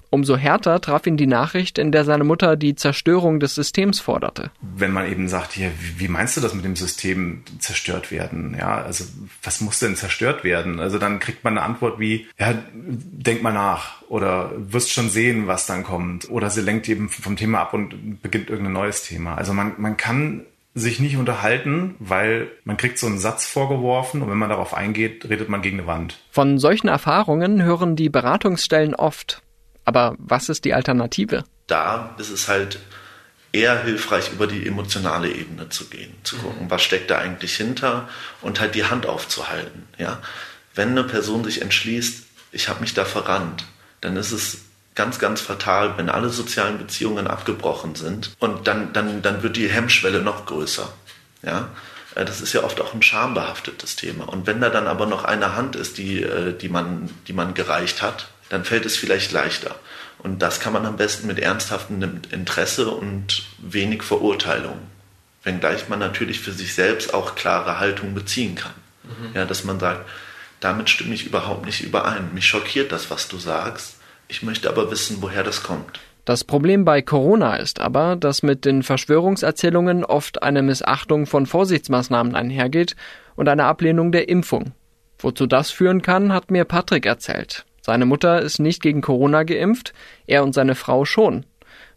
Umso 0.10 0.36
härter 0.36 0.82
traf 0.82 1.08
ihn 1.08 1.16
die 1.16 1.28
Nachricht, 1.28 1.78
in 1.78 1.94
der 1.94 2.04
seine 2.04 2.26
Mutter 2.26 2.58
die 2.58 2.76
Zerstörung 2.76 3.40
des 3.40 3.56
Systems 3.56 4.02
forderte. 4.02 4.52
Wenn 4.62 4.92
man 4.92 5.10
eben 5.10 5.30
sagt, 5.30 5.54
hier, 5.54 5.72
wie 5.98 6.10
meinst 6.10 6.36
du 6.36 6.42
das 6.42 6.54
mit 6.54 6.66
dem 6.66 6.76
System 6.76 7.44
zerstört 7.60 8.12
werden? 8.12 8.56
Ja, 8.58 8.82
also 8.82 9.06
was 9.42 9.62
muss 9.62 9.80
denn 9.80 9.96
zerstört 9.96 10.44
werden? 10.44 10.82
Also 10.82 10.98
dann 10.98 11.20
kriegt 11.20 11.46
man 11.46 11.58
eine 11.58 11.66
Antwort 11.66 11.98
wie, 12.00 12.28
ja, 12.38 12.54
denk 12.74 13.42
mal 13.42 13.54
nach 13.54 14.02
oder 14.10 14.52
wirst 14.58 14.92
schon 14.92 15.10
sehen, 15.10 15.48
was 15.48 15.66
dann 15.66 15.84
kommt. 15.84 16.30
Oder 16.30 16.50
sie 16.50 16.62
lenkt 16.62 16.90
eben 16.90 17.08
vom 17.08 17.38
Thema 17.38 17.60
ab 17.60 17.74
und 17.74 18.22
beginnt 18.22 18.50
irgendein 18.50 18.74
neues 18.74 19.04
Thema. 19.04 19.36
Also 19.36 19.54
man, 19.54 19.76
man 19.78 19.96
kann 19.96 20.46
sich 20.74 21.00
nicht 21.00 21.18
unterhalten, 21.18 21.96
weil 22.00 22.50
man 22.64 22.78
kriegt 22.78 22.98
so 22.98 23.08
einen 23.08 23.20
Satz 23.20 23.46
vorgeworfen 23.46 24.22
und 24.22 24.30
wenn 24.30 24.38
man 24.38 24.50
darauf 24.50 24.74
eingeht, 24.74 25.28
redet 25.30 25.50
man 25.50 25.62
gegen 25.62 25.80
eine 25.80 25.88
Wand. 25.88 26.18
Von 26.32 26.60
solchen 26.60 26.88
Erfahrungen 26.88 27.62
hören 27.62 27.96
die 27.96 28.10
Beratungsstellen 28.10 28.96
oft. 28.96 29.42
Aber 29.84 30.16
was 30.18 30.48
ist 30.50 30.64
die 30.64 30.74
Alternative? 30.74 31.44
Da 31.68 32.16
ist 32.18 32.30
es 32.30 32.48
halt 32.48 32.80
eher 33.52 33.84
hilfreich, 33.84 34.32
über 34.32 34.48
die 34.48 34.66
emotionale 34.66 35.30
Ebene 35.30 35.68
zu 35.70 35.90
gehen, 35.90 36.14
zu 36.24 36.38
gucken, 36.38 36.70
was 36.70 36.82
steckt 36.82 37.12
da 37.12 37.18
eigentlich 37.18 37.56
hinter 37.56 38.08
und 38.42 38.62
halt 38.62 38.76
die 38.76 38.86
Hand 38.86 39.06
aufzuhalten. 39.06 39.88
Ja? 39.98 40.22
Wenn 40.74 40.90
eine 40.90 41.04
Person 41.04 41.44
sich 41.44 41.62
entschließt, 41.62 42.26
ich 42.54 42.70
habe 42.70 42.82
mich 42.82 42.94
da 42.94 43.04
verrannt, 43.04 43.66
dann 44.00 44.16
ist 44.16 44.32
es 44.32 44.62
ganz, 44.96 45.20
ganz 45.20 45.42
fatal, 45.42 45.98
wenn 45.98 46.10
alle 46.10 46.30
sozialen 46.30 46.78
Beziehungen 46.78 47.28
abgebrochen 47.28 47.96
sind 47.96 48.32
und 48.40 48.68
dann, 48.68 48.94
dann, 48.94 49.22
dann 49.22 49.44
wird 49.44 49.56
die 49.56 49.70
Hemmschwelle 49.70 50.22
noch 50.22 50.46
größer. 50.46 50.92
Ja? 51.44 51.70
Äh, 52.16 52.26
das 52.26 52.42
ist 52.42 52.54
ja 52.54 52.64
oft 52.64 52.80
auch 52.82 52.94
ein 52.94 53.02
schambehaftetes 53.02 53.96
Thema. 53.96 54.26
Und 54.26 54.48
wenn 54.48 54.62
da 54.62 54.70
dann 54.70 54.88
aber 54.88 55.06
noch 55.06 55.24
eine 55.24 55.56
Hand 55.56 55.76
ist, 55.76 55.98
die, 55.98 56.22
äh, 56.24 56.58
die, 56.58 56.70
man, 56.70 57.10
die 57.28 57.34
man 57.34 57.54
gereicht 57.54 58.02
hat, 58.02 58.30
dann 58.50 58.66
fällt 58.66 58.86
es 58.86 58.98
vielleicht 58.98 59.32
leichter. 59.32 59.76
Und 60.20 60.42
das 60.42 60.60
kann 60.60 60.74
man 60.74 60.86
am 60.86 60.98
besten 60.98 61.26
mit 61.26 61.40
ernsthaftem 61.40 62.22
Interesse 62.30 62.90
und 62.90 63.44
wenig 63.60 64.04
Verurteilung. 64.04 64.78
Wenngleich 65.44 65.90
man 65.90 66.00
natürlich 66.00 66.42
für 66.42 66.52
sich 66.52 66.76
selbst 66.76 67.14
auch 67.14 67.36
klare 67.36 67.80
Haltung 67.80 68.14
beziehen 68.14 68.56
kann. 68.56 68.74
Mhm. 69.04 69.32
Ja, 69.34 69.46
dass 69.46 69.64
man 69.64 69.80
sagt, 69.80 70.08
damit 70.60 70.90
stimme 70.92 71.16
ich 71.16 71.26
überhaupt 71.26 71.66
nicht 71.66 71.82
überein. 71.82 72.34
Mich 72.36 72.46
schockiert 72.46 72.92
das, 72.92 73.10
was 73.10 73.28
du 73.30 73.38
sagst. 73.38 73.96
Ich 74.32 74.44
möchte 74.44 74.70
aber 74.70 74.90
wissen, 74.90 75.18
woher 75.20 75.44
das 75.44 75.62
kommt. 75.62 76.00
Das 76.24 76.46
Problem 76.46 76.86
bei 76.86 77.02
Corona 77.02 77.58
ist 77.58 77.82
aber, 77.82 78.16
dass 78.16 78.44
mit 78.44 78.64
den 78.64 78.82
Verschwörungserzählungen 78.82 80.06
oft 80.06 80.42
eine 80.42 80.62
Missachtung 80.62 81.26
von 81.26 81.46
Vorsichtsmaßnahmen 81.46 82.34
einhergeht 82.34 82.96
und 83.36 83.50
eine 83.50 83.66
Ablehnung 83.66 84.14
der 84.14 84.30
Impfung. 84.30 84.72
Wozu 85.20 85.48
das 85.48 85.70
führen 85.70 86.02
kann, 86.02 86.32
hat 86.32 86.50
mir 86.50 86.64
Patrick 86.64 87.06
erzählt. 87.06 87.66
Seine 87.82 88.06
Mutter 88.06 88.42
ist 88.42 88.60
nicht 88.60 88.82
gegen 88.82 89.02
Corona 89.02 89.44
geimpft, 89.44 89.92
er 90.28 90.44
und 90.44 90.54
seine 90.54 90.76
Frau 90.76 91.04
schon. 91.04 91.46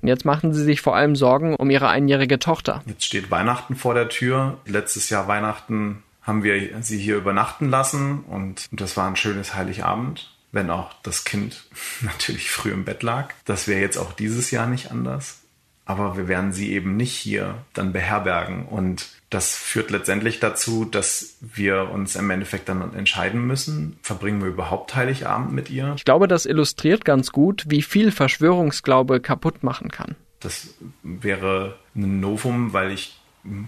Und 0.02 0.08
jetzt 0.08 0.24
machen 0.24 0.52
sie 0.52 0.64
sich 0.64 0.80
vor 0.80 0.96
allem 0.96 1.14
Sorgen 1.14 1.54
um 1.54 1.70
ihre 1.70 1.88
einjährige 1.88 2.40
Tochter. 2.40 2.82
Jetzt 2.86 3.04
steht 3.04 3.30
Weihnachten 3.30 3.76
vor 3.76 3.94
der 3.94 4.08
Tür. 4.08 4.58
Letztes 4.66 5.08
Jahr 5.08 5.28
Weihnachten 5.28 6.02
haben 6.20 6.42
wir 6.42 6.82
sie 6.82 6.98
hier 6.98 7.16
übernachten 7.16 7.70
lassen 7.70 8.24
und 8.24 8.66
das 8.72 8.96
war 8.96 9.06
ein 9.06 9.14
schönes 9.14 9.54
Heiligabend, 9.54 10.33
wenn 10.54 10.70
auch 10.70 10.94
das 11.02 11.24
Kind 11.24 11.64
natürlich 12.00 12.50
früh 12.50 12.70
im 12.70 12.84
Bett 12.84 13.02
lag. 13.02 13.34
Das 13.44 13.68
wäre 13.68 13.80
jetzt 13.80 13.98
auch 13.98 14.12
dieses 14.12 14.50
Jahr 14.50 14.66
nicht 14.66 14.90
anders. 14.90 15.40
Aber 15.86 16.16
wir 16.16 16.28
werden 16.28 16.54
sie 16.54 16.72
eben 16.72 16.96
nicht 16.96 17.12
hier 17.12 17.56
dann 17.74 17.92
beherbergen 17.92 18.64
und 18.64 19.06
das 19.28 19.54
führt 19.54 19.90
letztendlich 19.90 20.40
dazu, 20.40 20.86
dass 20.86 21.36
wir 21.40 21.90
uns 21.90 22.16
im 22.16 22.30
Endeffekt 22.30 22.70
dann 22.70 22.94
entscheiden 22.94 23.46
müssen, 23.46 23.98
verbringen 24.00 24.40
wir 24.40 24.48
überhaupt 24.48 24.94
Heiligabend 24.94 25.52
mit 25.52 25.68
ihr? 25.68 25.92
Ich 25.96 26.06
glaube, 26.06 26.26
das 26.26 26.46
illustriert 26.46 27.04
ganz 27.04 27.32
gut, 27.32 27.64
wie 27.68 27.82
viel 27.82 28.12
Verschwörungsglaube 28.12 29.20
kaputt 29.20 29.62
machen 29.62 29.90
kann. 29.90 30.14
Das 30.40 30.68
wäre 31.02 31.76
ein 31.94 32.20
Novum, 32.20 32.72
weil 32.72 32.90
ich 32.90 33.18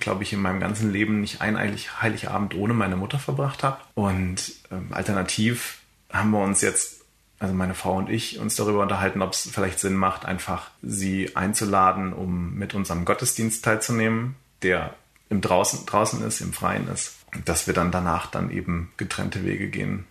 glaube 0.01 0.23
ich, 0.23 0.33
in 0.33 0.41
meinem 0.41 0.61
ganzen 0.61 0.93
Leben 0.93 1.21
nicht 1.21 1.43
ein 1.43 1.59
Heiligabend 2.01 2.55
ohne 2.55 2.73
meine 2.73 2.97
Mutter 2.97 3.19
verbracht 3.19 3.63
habe. 3.63 3.79
Und 3.95 4.53
ähm, 4.71 4.89
alternativ 4.91 5.81
haben 6.11 6.31
wir 6.31 6.43
uns 6.43 6.61
jetzt, 6.61 7.05
also 7.39 7.55
meine 7.55 7.75
Frau 7.75 7.97
und 7.97 8.09
ich, 8.09 8.39
uns 8.39 8.57
darüber 8.57 8.83
unterhalten, 8.83 9.23
ob 9.23 9.33
es 9.33 9.49
vielleicht 9.51 9.81
Sinn 9.81 9.95
macht, 9.95 10.25
einfach 10.25 10.71
sie 10.83 11.37
einzuladen, 11.37 12.13
um 12.13 12.55
mit 12.55 12.75
unserem 12.75 13.05
Gottesdienst 13.05 13.65
teilzunehmen, 13.65 14.37
der 14.63 14.95
im 15.29 15.41
draußen, 15.41 15.87
draußen 15.87 16.23
ist, 16.23 16.41
im 16.41 16.53
Freien 16.53 16.89
ist, 16.89 17.17
dass 17.45 17.67
wir 17.67 17.75
dann 17.75 17.91
danach 17.91 18.27
dann 18.27 18.51
eben 18.51 18.93
getrennte 18.97 19.45
Wege 19.45 19.69
gehen. 19.69 20.07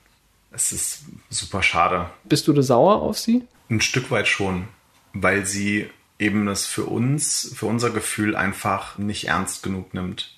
Es 0.52 0.72
ist 0.72 1.04
super 1.30 1.64
schade. 1.64 2.10
Bist 2.24 2.48
du 2.48 2.54
da 2.54 2.62
sauer 2.62 3.02
auf 3.02 3.18
sie? 3.18 3.44
Ein 3.70 3.82
Stück 3.82 4.12
weit 4.12 4.28
schon, 4.28 4.68
weil 5.14 5.46
sie 5.46 5.90
eben 6.20 6.46
das 6.46 6.66
für 6.66 6.86
uns, 6.86 7.54
für 7.56 7.66
unser 7.66 7.90
Gefühl 7.90 8.36
einfach 8.36 8.98
nicht 8.98 9.28
ernst 9.28 9.64
genug 9.64 9.94
nimmt. 9.94 10.36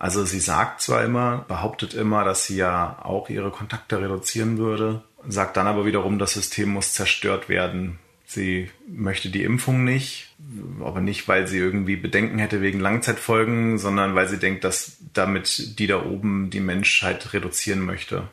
Also 0.00 0.24
sie 0.24 0.40
sagt 0.40 0.80
zwar 0.80 1.04
immer, 1.04 1.44
behauptet 1.46 1.94
immer, 1.94 2.24
dass 2.24 2.46
sie 2.46 2.56
ja 2.56 2.98
auch 3.02 3.28
ihre 3.30 3.52
Kontakte 3.52 4.00
reduzieren 4.00 4.58
würde, 4.58 5.02
sagt 5.28 5.56
dann 5.56 5.68
aber 5.68 5.86
wiederum, 5.86 6.18
das 6.18 6.32
System 6.32 6.70
muss 6.70 6.94
zerstört 6.94 7.48
werden, 7.48 8.00
Sie 8.32 8.70
möchte 8.86 9.28
die 9.28 9.42
Impfung 9.42 9.82
nicht, 9.82 10.36
aber 10.84 11.00
nicht, 11.00 11.26
weil 11.26 11.48
sie 11.48 11.58
irgendwie 11.58 11.96
Bedenken 11.96 12.38
hätte 12.38 12.60
wegen 12.60 12.78
Langzeitfolgen, 12.78 13.76
sondern 13.76 14.14
weil 14.14 14.28
sie 14.28 14.38
denkt, 14.38 14.62
dass 14.62 14.98
damit 15.12 15.80
die 15.80 15.88
da 15.88 16.04
oben 16.04 16.48
die 16.48 16.60
Menschheit 16.60 17.32
reduzieren 17.32 17.80
möchte. 17.80 18.28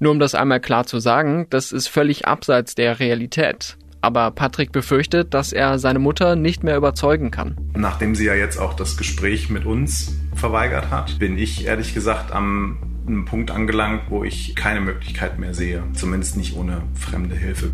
Nur 0.00 0.10
um 0.10 0.18
das 0.18 0.34
einmal 0.34 0.58
klar 0.58 0.86
zu 0.86 0.98
sagen, 0.98 1.46
das 1.50 1.70
ist 1.70 1.86
völlig 1.86 2.26
abseits 2.26 2.74
der 2.74 2.98
Realität. 2.98 3.76
Aber 4.06 4.30
Patrick 4.30 4.70
befürchtet, 4.70 5.34
dass 5.34 5.52
er 5.52 5.80
seine 5.80 5.98
Mutter 5.98 6.36
nicht 6.36 6.62
mehr 6.62 6.76
überzeugen 6.76 7.32
kann. 7.32 7.56
Nachdem 7.74 8.14
sie 8.14 8.24
ja 8.24 8.36
jetzt 8.36 8.56
auch 8.56 8.74
das 8.74 8.96
Gespräch 8.96 9.50
mit 9.50 9.66
uns 9.66 10.16
verweigert 10.32 10.92
hat, 10.92 11.18
bin 11.18 11.36
ich 11.36 11.66
ehrlich 11.66 11.92
gesagt 11.92 12.30
am 12.30 12.78
einem 13.08 13.24
Punkt 13.24 13.50
angelangt, 13.50 14.02
wo 14.08 14.22
ich 14.22 14.54
keine 14.54 14.80
Möglichkeit 14.80 15.40
mehr 15.40 15.54
sehe, 15.54 15.82
zumindest 15.94 16.36
nicht 16.36 16.56
ohne 16.56 16.82
fremde 16.94 17.34
Hilfe. 17.34 17.72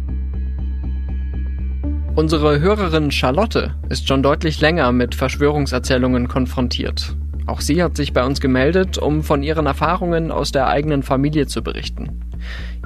Unsere 2.15 2.61
Hörerin 2.61 3.11
Charlotte 3.11 3.75
ist 3.91 4.09
schon 4.09 4.23
deutlich 4.23 4.59
länger 4.59 4.91
mit 4.91 5.15
Verschwörungserzählungen 5.15 6.29
konfrontiert. 6.29 7.15
Auch 7.47 7.61
sie 7.61 7.83
hat 7.83 7.97
sich 7.97 8.13
bei 8.13 8.25
uns 8.25 8.41
gemeldet, 8.41 8.99
um 8.99 9.23
von 9.23 9.43
ihren 9.43 9.67
Erfahrungen 9.67 10.31
aus 10.31 10.53
der 10.53 10.69
eigenen 10.69 11.03
Familie 11.03 11.47
zu 11.47 11.63
berichten. 11.63 12.21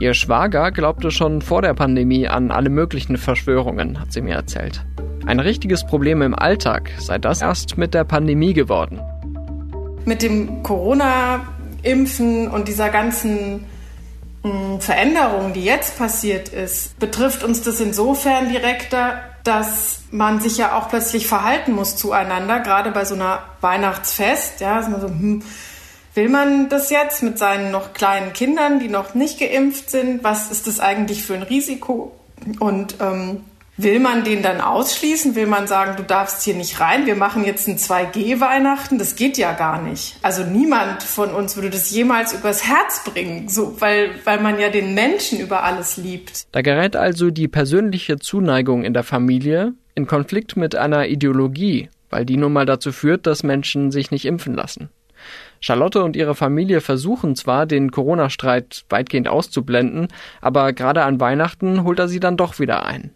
Ihr 0.01 0.15
Schwager 0.15 0.71
glaubte 0.71 1.11
schon 1.11 1.43
vor 1.43 1.63
der 1.63 1.75
Pandemie 1.75 2.29
an 2.29 2.51
alle 2.51 2.71
möglichen 2.71 3.17
Verschwörungen, 3.17 4.01
hat 4.01 4.13
sie 4.13 4.23
mir 4.23 4.35
erzählt. 4.35 4.85
Ein 5.27 5.41
richtiges 5.41 5.85
Problem 5.87 6.23
im 6.23 6.35
Alltag 6.35 6.91
sei 6.99 7.19
das 7.19 7.43
erst 7.43 7.79
mit 7.79 7.95
der 7.95 8.05
Pandemie 8.05 8.53
geworden. 8.53 9.01
Mit 10.05 10.23
dem 10.23 10.63
Corona-Impfen 10.63 12.49
und 12.49 12.69
dieser 12.69 12.91
ganzen 12.91 13.65
Veränderung, 14.79 15.53
die 15.53 15.65
jetzt 15.65 15.99
passiert 15.99 16.49
ist, 16.51 16.99
betrifft 16.99 17.43
uns 17.43 17.63
das 17.63 17.81
insofern 17.81 18.49
direkter, 18.51 19.21
dass 19.47 20.01
man 20.11 20.41
sich 20.41 20.59
ja 20.59 20.77
auch 20.77 20.89
plötzlich 20.89 21.27
verhalten 21.27 21.73
muss 21.73 21.97
zueinander, 21.97 22.61
gerade 22.61 22.91
bei 22.91 23.05
so 23.05 23.15
einer 23.15 23.43
Weihnachtsfest. 23.61 24.61
Ja, 24.61 24.81
ist 24.81 24.89
man 24.89 25.01
so, 25.01 25.09
hm, 25.09 25.43
will 26.15 26.29
man 26.29 26.69
das 26.69 26.91
jetzt 26.91 27.23
mit 27.23 27.39
seinen 27.39 27.71
noch 27.71 27.93
kleinen 27.93 28.33
Kindern, 28.33 28.79
die 28.79 28.89
noch 28.89 29.15
nicht 29.15 29.39
geimpft 29.39 29.91
sind? 29.91 30.25
Was 30.25 30.51
ist 30.51 30.67
das 30.67 30.81
eigentlich 30.81 31.23
für 31.23 31.35
ein 31.35 31.43
Risiko? 31.43 32.13
Und 32.59 32.97
ähm, 33.01 33.45
Will 33.79 34.01
man 34.01 34.25
den 34.25 34.43
dann 34.43 34.63
ausschließen? 34.63 35.35
Will 35.35 35.47
man 35.47 35.67
sagen, 35.67 35.97
du 35.97 36.03
darfst 36.03 36.43
hier 36.43 36.55
nicht 36.55 36.81
rein? 36.81 37.05
Wir 37.05 37.15
machen 37.15 37.45
jetzt 37.45 37.69
ein 37.69 37.77
2G-Weihnachten? 37.77 38.99
Das 38.99 39.17
geht 39.17 39.37
ja 39.37 39.53
gar 39.53 39.83
nicht. 39.83 40.17
Also 40.23 40.45
niemand 40.45 41.03
von 41.03 41.31
uns 41.31 41.57
würde 41.57 41.69
das 41.69 41.91
jemals 41.91 42.33
übers 42.33 42.67
Herz 42.67 43.05
bringen, 43.05 43.51
so, 43.51 43.79
weil, 43.79 44.13
weil 44.25 44.41
man 44.41 44.59
ja 44.59 44.71
den 44.71 44.95
Menschen 44.95 45.39
über 45.41 45.63
alles 45.63 45.99
liebt. 45.99 46.47
Da 46.53 46.63
gerät 46.63 46.97
also 46.97 47.31
die 47.31 47.49
persönliche 47.49 48.19
Zuneigung 48.19 48.83
in 48.83 48.95
der 48.95 49.05
Familie 49.05 49.75
in 49.95 50.07
Konflikt 50.07 50.57
mit 50.57 50.75
einer 50.75 51.09
Ideologie, 51.09 51.91
weil 52.09 52.25
die 52.25 52.39
nun 52.39 52.55
mal 52.55 52.67
dazu 52.67 52.93
führt, 52.93 53.27
dass 53.27 53.43
Menschen 53.43 53.91
sich 53.91 54.11
nicht 54.11 54.25
impfen 54.25 54.55
lassen. 54.55 54.89
Charlotte 55.61 56.03
und 56.03 56.17
ihre 56.17 56.35
Familie 56.35 56.81
versuchen 56.81 57.37
zwar, 57.37 57.67
den 57.67 57.91
Corona-Streit 57.91 58.85
weitgehend 58.89 59.29
auszublenden, 59.29 60.09
aber 60.41 60.73
gerade 60.73 61.03
an 61.03 61.21
Weihnachten 61.21 61.85
holt 61.85 61.99
er 61.99 62.09
sie 62.09 62.21
dann 62.21 62.37
doch 62.37 62.59
wieder 62.59 62.87
ein. 62.87 63.11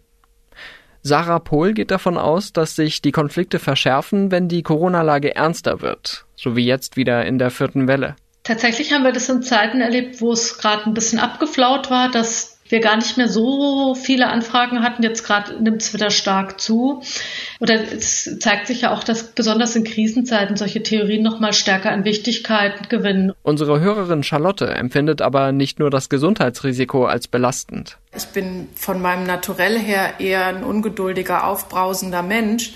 Sarah 1.03 1.39
Pohl 1.39 1.73
geht 1.73 1.91
davon 1.91 2.17
aus, 2.17 2.53
dass 2.53 2.75
sich 2.75 3.01
die 3.01 3.11
Konflikte 3.11 3.59
verschärfen, 3.59 4.31
wenn 4.31 4.47
die 4.47 4.61
Corona-Lage 4.61 5.35
ernster 5.35 5.81
wird, 5.81 6.25
so 6.35 6.55
wie 6.55 6.65
jetzt 6.65 6.95
wieder 6.95 7.25
in 7.25 7.39
der 7.39 7.49
vierten 7.49 7.87
Welle. 7.87 8.15
Tatsächlich 8.43 8.93
haben 8.93 9.03
wir 9.03 9.11
das 9.11 9.29
in 9.29 9.43
Zeiten 9.43 9.81
erlebt, 9.81 10.21
wo 10.21 10.31
es 10.31 10.57
gerade 10.57 10.85
ein 10.85 10.93
bisschen 10.93 11.19
abgeflaut 11.19 11.91
war, 11.91 12.09
dass 12.09 12.59
wir 12.71 12.79
gar 12.79 12.95
nicht 12.95 13.17
mehr 13.17 13.27
so 13.27 13.95
viele 13.95 14.27
Anfragen 14.27 14.81
hatten. 14.81 15.03
Jetzt 15.03 15.23
gerade 15.23 15.61
nimmt 15.61 15.81
es 15.81 15.93
wieder 15.93 16.09
stark 16.09 16.59
zu. 16.59 17.01
Oder 17.59 17.75
es 17.75 18.39
zeigt 18.39 18.67
sich 18.67 18.81
ja 18.81 18.93
auch, 18.93 19.03
dass 19.03 19.23
besonders 19.23 19.75
in 19.75 19.83
Krisenzeiten 19.83 20.55
solche 20.55 20.81
Theorien 20.81 21.23
noch 21.23 21.39
mal 21.39 21.53
stärker 21.53 21.91
an 21.91 22.05
Wichtigkeit 22.05 22.89
gewinnen. 22.89 23.33
Unsere 23.43 23.79
Hörerin 23.79 24.23
Charlotte 24.23 24.67
empfindet 24.67 25.21
aber 25.21 25.51
nicht 25.51 25.79
nur 25.79 25.89
das 25.89 26.09
Gesundheitsrisiko 26.09 27.05
als 27.05 27.27
belastend. 27.27 27.97
Ich 28.15 28.25
bin 28.27 28.67
von 28.75 29.01
meinem 29.01 29.25
Naturell 29.25 29.77
her 29.77 30.19
eher 30.19 30.45
ein 30.47 30.63
ungeduldiger, 30.63 31.45
aufbrausender 31.47 32.23
Mensch 32.23 32.73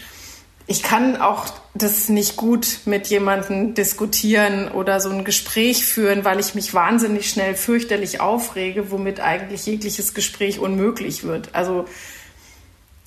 ich 0.68 0.82
kann 0.82 1.18
auch 1.18 1.46
das 1.76 2.10
nicht 2.10 2.38
gut 2.38 2.80
mit 2.86 3.08
jemandem 3.08 3.76
diskutieren 3.76 4.72
oder 4.72 5.00
so 5.00 5.10
ein 5.10 5.24
Gespräch 5.24 5.86
führen, 5.86 6.26
weil 6.26 6.40
ich 6.40 6.56
mich 6.56 6.74
wahnsinnig 6.74 7.30
schnell 7.30 7.54
fürchterlich 7.54 8.20
aufrege, 8.20 8.90
womit 8.90 9.20
eigentlich 9.20 9.66
jegliches 9.66 10.14
Gespräch 10.14 10.60
unmöglich 10.60 11.24
wird. 11.24 11.50
Also, 11.54 11.86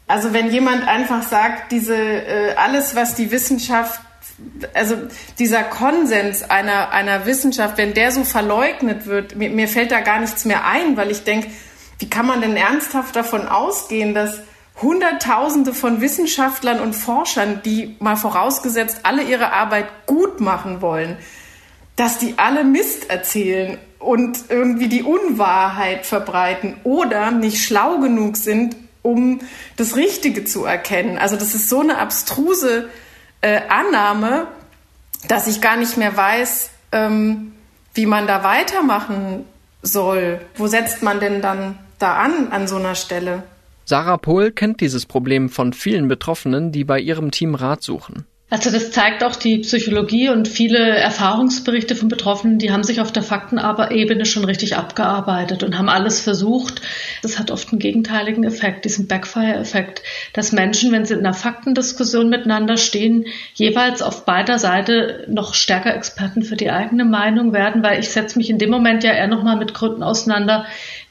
also 0.06 0.32
wenn 0.32 0.52
jemand 0.52 0.86
einfach 0.86 1.22
sagt, 1.22 1.72
diese, 1.72 1.96
äh, 1.96 2.54
alles, 2.54 2.94
was 2.94 3.16
die 3.16 3.32
Wissenschaft, 3.32 4.00
also 4.72 4.94
dieser 5.40 5.64
Konsens 5.64 6.44
einer, 6.44 6.90
einer 6.90 7.26
Wissenschaft, 7.26 7.76
wenn 7.76 7.92
der 7.92 8.12
so 8.12 8.22
verleugnet 8.22 9.06
wird, 9.06 9.34
mir, 9.34 9.50
mir 9.50 9.66
fällt 9.66 9.90
da 9.90 10.00
gar 10.00 10.20
nichts 10.20 10.44
mehr 10.44 10.64
ein, 10.64 10.96
weil 10.96 11.10
ich 11.10 11.24
denke, 11.24 11.48
wie 11.98 12.08
kann 12.08 12.26
man 12.26 12.40
denn 12.40 12.56
ernsthaft 12.56 13.16
davon 13.16 13.48
ausgehen, 13.48 14.14
dass 14.14 14.38
Hunderttausende 14.80 15.74
von 15.74 16.00
Wissenschaftlern 16.00 16.80
und 16.80 16.94
Forschern, 16.94 17.62
die 17.64 17.96
mal 17.98 18.16
vorausgesetzt 18.16 19.00
alle 19.02 19.22
ihre 19.22 19.52
Arbeit 19.52 19.86
gut 20.06 20.40
machen 20.40 20.80
wollen, 20.80 21.16
dass 21.96 22.18
die 22.18 22.34
alle 22.38 22.62
Mist 22.62 23.10
erzählen 23.10 23.78
und 23.98 24.44
irgendwie 24.48 24.88
die 24.88 25.02
Unwahrheit 25.02 26.06
verbreiten 26.06 26.76
oder 26.84 27.32
nicht 27.32 27.64
schlau 27.64 27.98
genug 27.98 28.36
sind, 28.36 28.76
um 29.02 29.40
das 29.76 29.96
Richtige 29.96 30.44
zu 30.44 30.64
erkennen. 30.64 31.18
Also 31.18 31.36
das 31.36 31.54
ist 31.54 31.68
so 31.68 31.80
eine 31.80 31.98
abstruse 31.98 32.88
äh, 33.40 33.60
Annahme, 33.68 34.46
dass 35.26 35.48
ich 35.48 35.60
gar 35.60 35.76
nicht 35.76 35.96
mehr 35.96 36.16
weiß, 36.16 36.70
ähm, 36.92 37.52
wie 37.94 38.06
man 38.06 38.28
da 38.28 38.44
weitermachen 38.44 39.44
soll. 39.82 40.40
Wo 40.56 40.68
setzt 40.68 41.02
man 41.02 41.18
denn 41.18 41.42
dann 41.42 41.78
da 41.98 42.14
an 42.14 42.52
an 42.52 42.68
so 42.68 42.76
einer 42.76 42.94
Stelle? 42.94 43.42
Sarah 43.88 44.18
Pohl 44.18 44.52
kennt 44.52 44.82
dieses 44.82 45.06
Problem 45.06 45.48
von 45.48 45.72
vielen 45.72 46.08
Betroffenen, 46.08 46.72
die 46.72 46.84
bei 46.84 47.00
ihrem 47.00 47.30
Team 47.30 47.54
Rat 47.54 47.82
suchen. 47.82 48.26
Also 48.50 48.70
das 48.70 48.92
zeigt 48.92 49.24
auch 49.24 49.34
die 49.34 49.58
Psychologie 49.58 50.28
und 50.28 50.46
viele 50.46 50.78
Erfahrungsberichte 50.78 51.96
von 51.96 52.08
Betroffenen, 52.08 52.58
die 52.58 52.70
haben 52.70 52.82
sich 52.82 53.00
auf 53.00 53.12
der 53.12 53.22
Faktenebene 53.22 54.26
schon 54.26 54.44
richtig 54.44 54.76
abgearbeitet 54.76 55.62
und 55.62 55.78
haben 55.78 55.88
alles 55.88 56.20
versucht. 56.20 56.82
Das 57.22 57.38
hat 57.38 57.50
oft 57.50 57.70
einen 57.72 57.78
gegenteiligen 57.78 58.44
Effekt, 58.44 58.84
diesen 58.84 59.06
Backfire-Effekt, 59.06 60.02
dass 60.34 60.52
Menschen, 60.52 60.92
wenn 60.92 61.06
sie 61.06 61.14
in 61.14 61.20
einer 61.20 61.34
Faktendiskussion 61.34 62.28
miteinander 62.28 62.76
stehen, 62.76 63.26
jeweils 63.54 64.02
auf 64.02 64.26
beider 64.26 64.58
Seite 64.58 65.24
noch 65.28 65.54
stärker 65.54 65.94
Experten 65.94 66.42
für 66.42 66.56
die 66.56 66.70
eigene 66.70 67.06
Meinung 67.06 67.54
werden, 67.54 67.82
weil 67.82 68.00
ich 68.00 68.10
setze 68.10 68.38
mich 68.38 68.50
in 68.50 68.58
dem 68.58 68.70
Moment 68.70 69.02
ja 69.04 69.12
eher 69.12 69.28
nochmal 69.28 69.56
mit 69.56 69.72
Gründen 69.72 70.02
auseinander, 70.02 70.66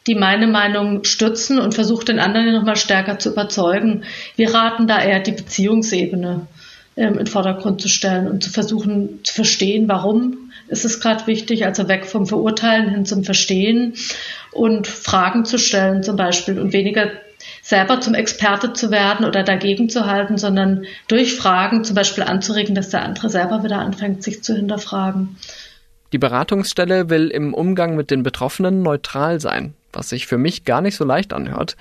die 0.07 0.15
meine 0.15 0.47
Meinung 0.47 1.03
stützen 1.03 1.59
und 1.59 1.75
versuche 1.75 2.05
den 2.05 2.19
anderen 2.19 2.53
noch 2.53 2.63
mal 2.63 2.77
stärker 2.77 3.19
zu 3.19 3.29
überzeugen. 3.31 4.03
Wir 4.35 4.53
raten 4.53 4.87
da 4.87 5.01
eher 5.01 5.19
die 5.19 5.33
Beziehungsebene 5.33 6.47
ähm, 6.95 7.11
in 7.13 7.17
den 7.17 7.27
Vordergrund 7.27 7.81
zu 7.81 7.89
stellen 7.89 8.27
und 8.27 8.43
zu 8.43 8.49
versuchen 8.49 9.19
zu 9.23 9.33
verstehen, 9.33 9.87
warum 9.87 10.51
ist 10.69 10.85
es 10.85 10.99
gerade 10.99 11.27
wichtig, 11.27 11.65
also 11.65 11.87
weg 11.87 12.05
vom 12.05 12.25
Verurteilen 12.25 12.89
hin 12.89 13.05
zum 13.05 13.23
Verstehen 13.23 13.93
und 14.51 14.87
Fragen 14.87 15.45
zu 15.45 15.59
stellen 15.59 16.03
zum 16.03 16.15
Beispiel 16.15 16.59
und 16.59 16.73
weniger 16.73 17.11
selber 17.61 18.01
zum 18.01 18.13
Experte 18.13 18.73
zu 18.73 18.91
werden 18.91 19.25
oder 19.25 19.43
dagegen 19.43 19.89
zu 19.89 20.05
halten, 20.05 20.37
sondern 20.37 20.85
durch 21.07 21.35
Fragen 21.35 21.83
zum 21.83 21.95
Beispiel 21.95 22.23
anzuregen, 22.23 22.75
dass 22.75 22.89
der 22.89 23.03
andere 23.03 23.29
selber 23.29 23.63
wieder 23.63 23.79
anfängt, 23.79 24.23
sich 24.23 24.41
zu 24.43 24.55
hinterfragen. 24.55 25.37
Die 26.13 26.17
Beratungsstelle 26.17 27.09
will 27.09 27.27
im 27.27 27.53
Umgang 27.53 27.95
mit 27.95 28.09
den 28.09 28.23
Betroffenen 28.23 28.81
neutral 28.81 29.39
sein 29.39 29.73
was 29.97 30.09
sich 30.09 30.27
für 30.27 30.37
mich 30.37 30.63
gar 30.63 30.81
nicht 30.81 30.95
so 30.95 31.03
leicht 31.03 31.33
anhört, 31.33 31.75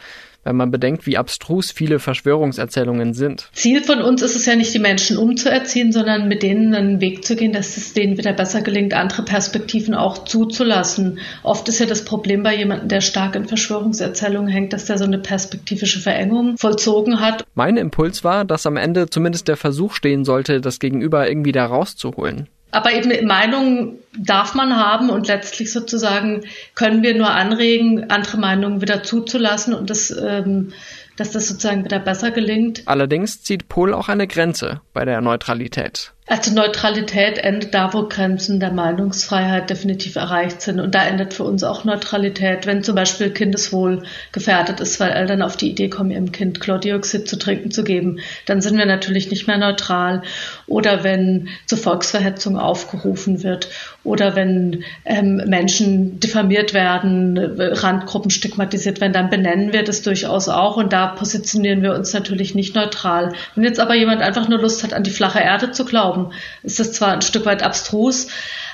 wenn 0.46 0.56
man 0.56 0.70
bedenkt, 0.70 1.06
wie 1.06 1.18
abstrus 1.18 1.73
viele 1.73 1.99
Verschwörungserzählungen 1.99 3.14
sind. 3.14 3.49
Ziel 3.52 3.82
von 3.82 4.00
uns 4.00 4.23
ist 4.23 4.36
es 4.36 4.47
ja 4.47 4.54
nicht, 4.54 4.73
die 4.73 4.78
Menschen 4.78 5.19
umzuerziehen, 5.19 5.91
sondern 5.93 6.28
mit 6.28 6.43
denen 6.43 6.73
einen 6.73 7.00
Weg 7.00 7.25
zu 7.25 7.34
gehen, 7.34 7.52
dass 7.52 7.76
es 7.76 7.95
denen 7.95 8.17
wieder 8.17 8.32
besser 8.32 8.62
gelingt, 8.62 8.95
andere 8.95 9.25
Perspektiven 9.25 9.95
auch 9.95 10.25
zuzulassen. 10.25 11.19
Oft 11.43 11.69
ist 11.69 11.80
ja 11.80 11.86
das 11.86 12.04
Problem 12.04 12.45
bei 12.45 12.56
jemandem, 12.56 12.88
der 12.88 13.00
stark 13.00 13.34
in 13.34 13.47
Verschwörungserzählungen 13.47 14.49
hängt, 14.49 14.73
dass 14.73 14.84
der 14.86 14.99
so 14.99 15.04
eine 15.04 15.19
perspektivische 15.19 15.99
Verengung 15.99 16.56
vollzogen 16.56 17.21
hat. 17.21 17.45
Mein 17.54 17.76
Impuls 17.76 18.23
war, 18.23 18.45
dass 18.45 18.67
am 18.67 18.76
Ende 18.76 19.10
zumindest 19.10 19.49
der 19.49 19.56
Versuch 19.56 19.95
stehen 19.95 20.25
sollte, 20.25 20.60
das 20.60 20.78
Gegenüber 20.78 21.28
irgendwie 21.28 21.52
da 21.52 21.67
rauszuholen. 21.67 22.49
Aber 22.71 22.93
eben 22.93 23.26
Meinungen 23.26 23.99
darf 24.19 24.55
man 24.55 24.76
haben 24.76 25.11
und 25.11 25.29
letztlich 25.29 25.73
sozusagen 25.73 26.45
können 26.75 27.02
wir 27.02 27.15
nur 27.15 27.31
anregen, 27.31 28.11
andere 28.11 28.39
Meinungen 28.39 28.81
wieder 28.81 29.02
zuzulassen 29.02 29.73
und 29.73 29.89
das, 29.89 30.11
ähm, 30.11 30.73
dass 31.17 31.31
das 31.31 31.49
sozusagen 31.49 31.85
wieder 31.85 31.99
besser 31.99 32.31
gelingt. 32.31 32.83
Allerdings 32.87 33.43
zieht 33.43 33.69
Pohl 33.69 33.95
auch 33.95 34.09
eine 34.09 34.26
Grenze 34.26 34.81
bei 34.93 35.05
der 35.05 35.21
Neutralität. 35.21 36.13
Also 36.28 36.52
Neutralität 36.52 37.39
endet 37.39 37.73
da, 37.73 37.95
wo 37.95 38.08
Grenzen 38.08 38.58
der 38.58 38.73
Meinungsfreiheit 38.73 39.71
definitiv 39.71 40.17
erreicht 40.17 40.60
sind. 40.60 40.80
Und 40.80 40.93
da 40.93 41.06
endet 41.06 41.34
für 41.34 41.45
uns 41.45 41.62
auch 41.62 41.84
Neutralität, 41.84 42.67
wenn 42.67 42.82
zum 42.82 42.97
Beispiel 42.97 43.30
Kindeswohl 43.30 44.02
gefährdet 44.32 44.80
ist, 44.80 44.99
weil 44.99 45.12
Eltern 45.12 45.41
auf 45.41 45.56
die 45.56 45.71
Idee 45.71 45.89
kommen, 45.89 46.10
ihrem 46.10 46.32
Kind 46.32 46.58
Chlordioxid 46.58 47.28
zu 47.28 47.39
trinken 47.39 47.71
zu 47.71 47.84
geben, 47.84 48.19
dann 48.45 48.60
sind 48.60 48.76
wir 48.76 48.86
natürlich 48.86 49.30
nicht 49.30 49.47
mehr 49.47 49.58
neutral. 49.58 50.23
Oder 50.67 51.04
wenn 51.04 51.49
zu 51.67 51.76
Volksverhetzung 51.76 52.58
aufgerufen 52.58 53.45
wird 53.45 53.69
oder 54.02 54.34
wenn 54.34 54.82
ähm, 55.04 55.36
Menschen 55.47 56.19
diffamiert 56.19 56.75
werden, 56.75 57.39
Randgruppen 57.39 58.30
stigmatisiert 58.30 59.00
werden, 59.00 59.12
dann 59.12 59.30
benennen 59.30 59.73
wir 59.73 59.84
das 59.84 60.02
durchaus 60.02 60.49
auch 60.49 60.76
und 60.76 60.93
da 60.93 61.06
positionieren 61.06 61.82
wir 61.82 61.95
uns 61.95 62.12
natürlich 62.12 62.56
nicht 62.56 62.75
neutral. 62.75 63.32
Wenn 63.54 63.62
jetzt 63.62 63.78
aber 63.78 63.95
jemand 63.95 64.23
einfach 64.23 64.49
nur 64.49 64.58
Lust 64.58 64.82
hat, 64.82 64.93
an 64.93 65.04
die 65.04 65.10
flache 65.10 65.39
Erde 65.39 65.71
zu 65.71 65.84
glauben, 65.84 66.16
glauben. 66.17 66.33
Ist 66.63 66.81
das 66.81 66.93
zwar 66.93 67.13
ein 67.13 67.23
Stück 67.23 67.47
weit 67.47 67.63
abstrus, 67.63 68.29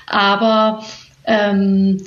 aber 0.07 0.85
ähm, 1.25 2.05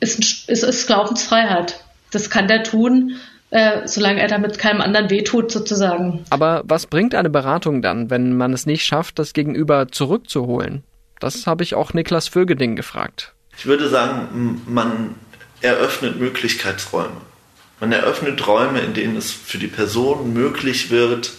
ist, 0.00 0.48
ist, 0.48 0.62
ist 0.62 0.86
Glaubensfreiheit. 0.86 1.84
Das 2.10 2.30
kann 2.30 2.48
der 2.48 2.62
tun, 2.62 3.16
äh, 3.50 3.86
solange 3.86 4.20
er 4.20 4.28
damit 4.28 4.58
keinem 4.58 4.80
anderen 4.80 5.10
wehtut, 5.10 5.50
sozusagen. 5.50 6.24
Aber 6.30 6.62
was 6.64 6.86
bringt 6.86 7.14
eine 7.14 7.30
Beratung 7.30 7.82
dann, 7.82 8.10
wenn 8.10 8.36
man 8.36 8.52
es 8.52 8.66
nicht 8.66 8.84
schafft, 8.84 9.18
das 9.18 9.32
Gegenüber 9.32 9.88
zurückzuholen? 9.88 10.84
Das 11.20 11.46
habe 11.46 11.64
ich 11.64 11.74
auch 11.74 11.94
Niklas 11.94 12.28
Vögeding 12.28 12.76
gefragt. 12.76 13.34
Ich 13.56 13.66
würde 13.66 13.88
sagen, 13.88 14.62
man 14.66 15.16
eröffnet 15.60 16.20
Möglichkeitsräume. 16.20 17.20
Man 17.80 17.92
eröffnet 17.92 18.46
Räume, 18.46 18.80
in 18.80 18.94
denen 18.94 19.16
es 19.16 19.32
für 19.32 19.58
die 19.58 19.66
Person 19.66 20.32
möglich 20.32 20.90
wird, 20.90 21.32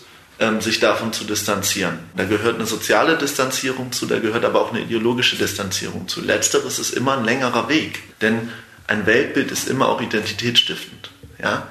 sich 0.62 0.80
davon 0.80 1.12
zu 1.12 1.26
distanzieren. 1.26 2.00
Da 2.16 2.24
gehört 2.24 2.56
eine 2.56 2.66
soziale 2.66 3.18
Distanzierung 3.18 3.92
zu, 3.92 4.06
da 4.06 4.20
gehört 4.20 4.46
aber 4.46 4.62
auch 4.62 4.72
eine 4.72 4.82
ideologische 4.82 5.36
Distanzierung 5.36 6.08
zu. 6.08 6.22
Letzteres 6.22 6.80
ist 6.80 6.92
immer 6.92 7.18
ein 7.18 7.26
längerer 7.26 7.68
Weg, 7.68 8.04
denn 8.22 8.50
ein 8.88 9.06
Weltbild 9.06 9.52
ist 9.52 9.68
immer 9.68 9.90
auch 9.90 10.02
identitätsstiftend. 10.02 11.12
Ja? 11.42 11.68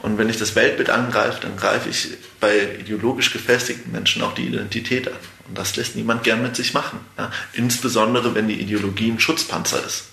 Und 0.00 0.16
wenn 0.16 0.30
ich 0.30 0.38
das 0.38 0.56
Weltbild 0.56 0.88
angreife, 0.88 1.40
dann 1.42 1.56
greife 1.56 1.90
ich 1.90 2.08
bei 2.40 2.76
ideologisch 2.80 3.32
gefestigten 3.32 3.92
Menschen 3.92 4.22
auch 4.22 4.34
die 4.34 4.46
Identität 4.46 5.08
an. 5.08 5.14
Und 5.48 5.58
das 5.58 5.76
lässt 5.76 5.94
niemand 5.94 6.24
gern 6.24 6.42
mit 6.42 6.56
sich 6.56 6.72
machen. 6.72 7.00
Ja? 7.18 7.30
Insbesondere, 7.52 8.34
wenn 8.34 8.48
die 8.48 8.60
Ideologie 8.60 9.10
ein 9.10 9.20
Schutzpanzer 9.20 9.84
ist 9.84 10.04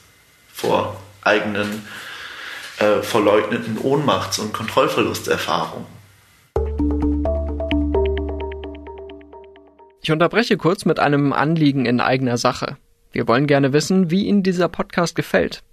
vor 0.54 1.02
eigenen 1.24 1.88
äh, 2.80 3.02
verleugneten 3.02 3.78
Ohnmachts- 3.78 4.39
und 4.39 4.54
Kontrollverlusterfahrungen. 4.54 5.92
Ich 10.04 10.12
unterbreche 10.12 10.58
kurz 10.58 10.84
mit 10.84 11.00
einem 11.00 11.32
Anliegen 11.32 11.86
in 11.86 12.02
eigener 12.02 12.38
Sache. 12.38 12.76
Wir 13.13 13.26
wollen 13.30 13.48
gerne 13.48 13.72
wissen, 13.72 14.12
wie 14.12 14.26
Ihnen 14.26 14.44
dieser 14.44 14.68
Podcast 14.68 15.16
gefällt. 15.16 15.63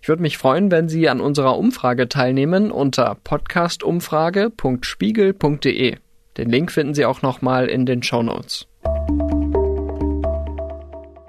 Ich 0.00 0.08
würde 0.08 0.22
mich 0.22 0.38
freuen, 0.38 0.70
wenn 0.70 0.88
Sie 0.88 1.06
an 1.10 1.20
unserer 1.20 1.58
Umfrage 1.58 2.08
teilnehmen 2.08 2.70
unter 2.70 3.18
podcastumfrage.spiegel.de. 3.22 5.96
Den 6.38 6.48
Link 6.48 6.72
finden 6.72 6.94
Sie 6.94 7.04
auch 7.04 7.20
nochmal 7.20 7.66
in 7.66 7.84
den 7.84 8.02
Show 8.02 8.22
Notes. 8.22 8.66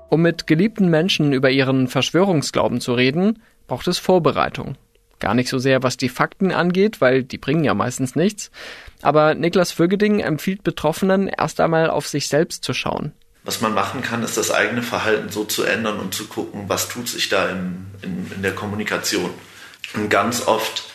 Um 0.10 0.22
mit 0.22 0.48
geliebten 0.48 0.89
Menschen 0.89 1.34
über 1.34 1.50
ihren 1.50 1.89
Verschwörungsglauben 1.89 2.80
zu 2.80 2.94
reden, 2.94 3.41
braucht 3.68 3.89
es 3.89 3.98
Vorbereitung. 3.98 4.78
Gar 5.19 5.34
nicht 5.34 5.49
so 5.49 5.60
sehr, 5.60 5.82
was 5.82 5.97
die 5.97 6.10
Fakten 6.10 6.51
angeht, 6.51 6.99
weil 6.99 7.23
die 7.23 7.38
bringen 7.38 7.63
ja 7.63 7.73
meistens 7.73 8.15
nichts. 8.15 8.51
Aber 9.01 9.34
Niklas 9.34 9.71
Vögeding 9.71 10.19
empfiehlt 10.19 10.63
Betroffenen 10.63 11.28
erst 11.28 11.60
einmal 11.62 11.89
auf 11.89 12.08
sich 12.08 12.28
selbst 12.28 12.63
zu 12.63 12.73
schauen. 12.73 13.13
Was 13.43 13.62
man 13.62 13.73
machen 13.73 14.01
kann, 14.01 14.23
ist 14.23 14.38
das 14.38 14.51
eigene 14.51 14.82
Verhalten 14.82 15.30
so 15.30 15.45
zu 15.45 15.63
ändern 15.63 15.99
und 15.99 16.13
zu 16.13 16.25
gucken, 16.25 16.63
was 16.67 16.89
tut 16.89 17.08
sich 17.08 17.30
da 17.30 17.49
in, 17.49 17.86
in, 18.01 18.32
in 18.36 18.41
der 18.41 18.56
Kommunikation. 18.56 19.30
Und 19.93 20.10
ganz 20.10 20.47
oft 20.47 20.86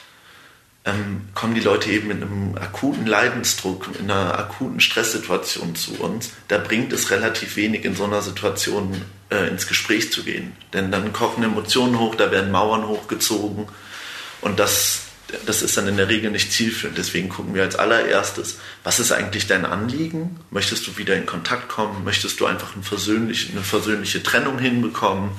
ähm, 0.84 1.28
kommen 1.34 1.54
die 1.54 1.60
Leute 1.60 1.90
eben 1.90 2.10
in 2.10 2.22
einem 2.22 2.56
akuten 2.56 3.06
Leidensdruck, 3.06 3.90
in 3.98 4.10
einer 4.10 4.38
akuten 4.38 4.80
Stresssituation 4.80 5.76
zu 5.76 5.94
uns. 6.00 6.32
Da 6.48 6.58
bringt 6.58 6.92
es 6.92 7.10
relativ 7.10 7.56
wenig, 7.56 7.84
in 7.84 7.94
so 7.94 8.04
einer 8.04 8.20
Situation 8.20 9.00
äh, 9.30 9.48
ins 9.48 9.68
Gespräch 9.68 10.10
zu 10.12 10.24
gehen. 10.24 10.52
Denn 10.72 10.90
dann 10.90 11.12
kochen 11.12 11.44
Emotionen 11.44 11.98
hoch, 11.98 12.16
da 12.16 12.32
werden 12.32 12.50
Mauern 12.50 12.88
hochgezogen 12.88 13.68
und 14.40 14.58
das, 14.58 15.02
das 15.46 15.62
ist 15.62 15.76
dann 15.76 15.88
in 15.88 15.96
der 15.96 16.08
Regel 16.08 16.30
nicht 16.30 16.52
zielführend. 16.52 16.98
Deswegen 16.98 17.28
gucken 17.28 17.54
wir 17.54 17.62
als 17.62 17.76
allererstes, 17.76 18.58
was 18.84 19.00
ist 19.00 19.12
eigentlich 19.12 19.46
dein 19.46 19.64
Anliegen? 19.64 20.40
Möchtest 20.50 20.86
du 20.86 20.96
wieder 20.98 21.16
in 21.16 21.26
Kontakt 21.26 21.68
kommen? 21.68 22.04
Möchtest 22.04 22.40
du 22.40 22.46
einfach 22.46 22.74
eine 22.74 22.82
versöhnliche, 22.82 23.52
eine 23.52 23.62
versöhnliche 23.62 24.22
Trennung 24.22 24.58
hinbekommen? 24.58 25.30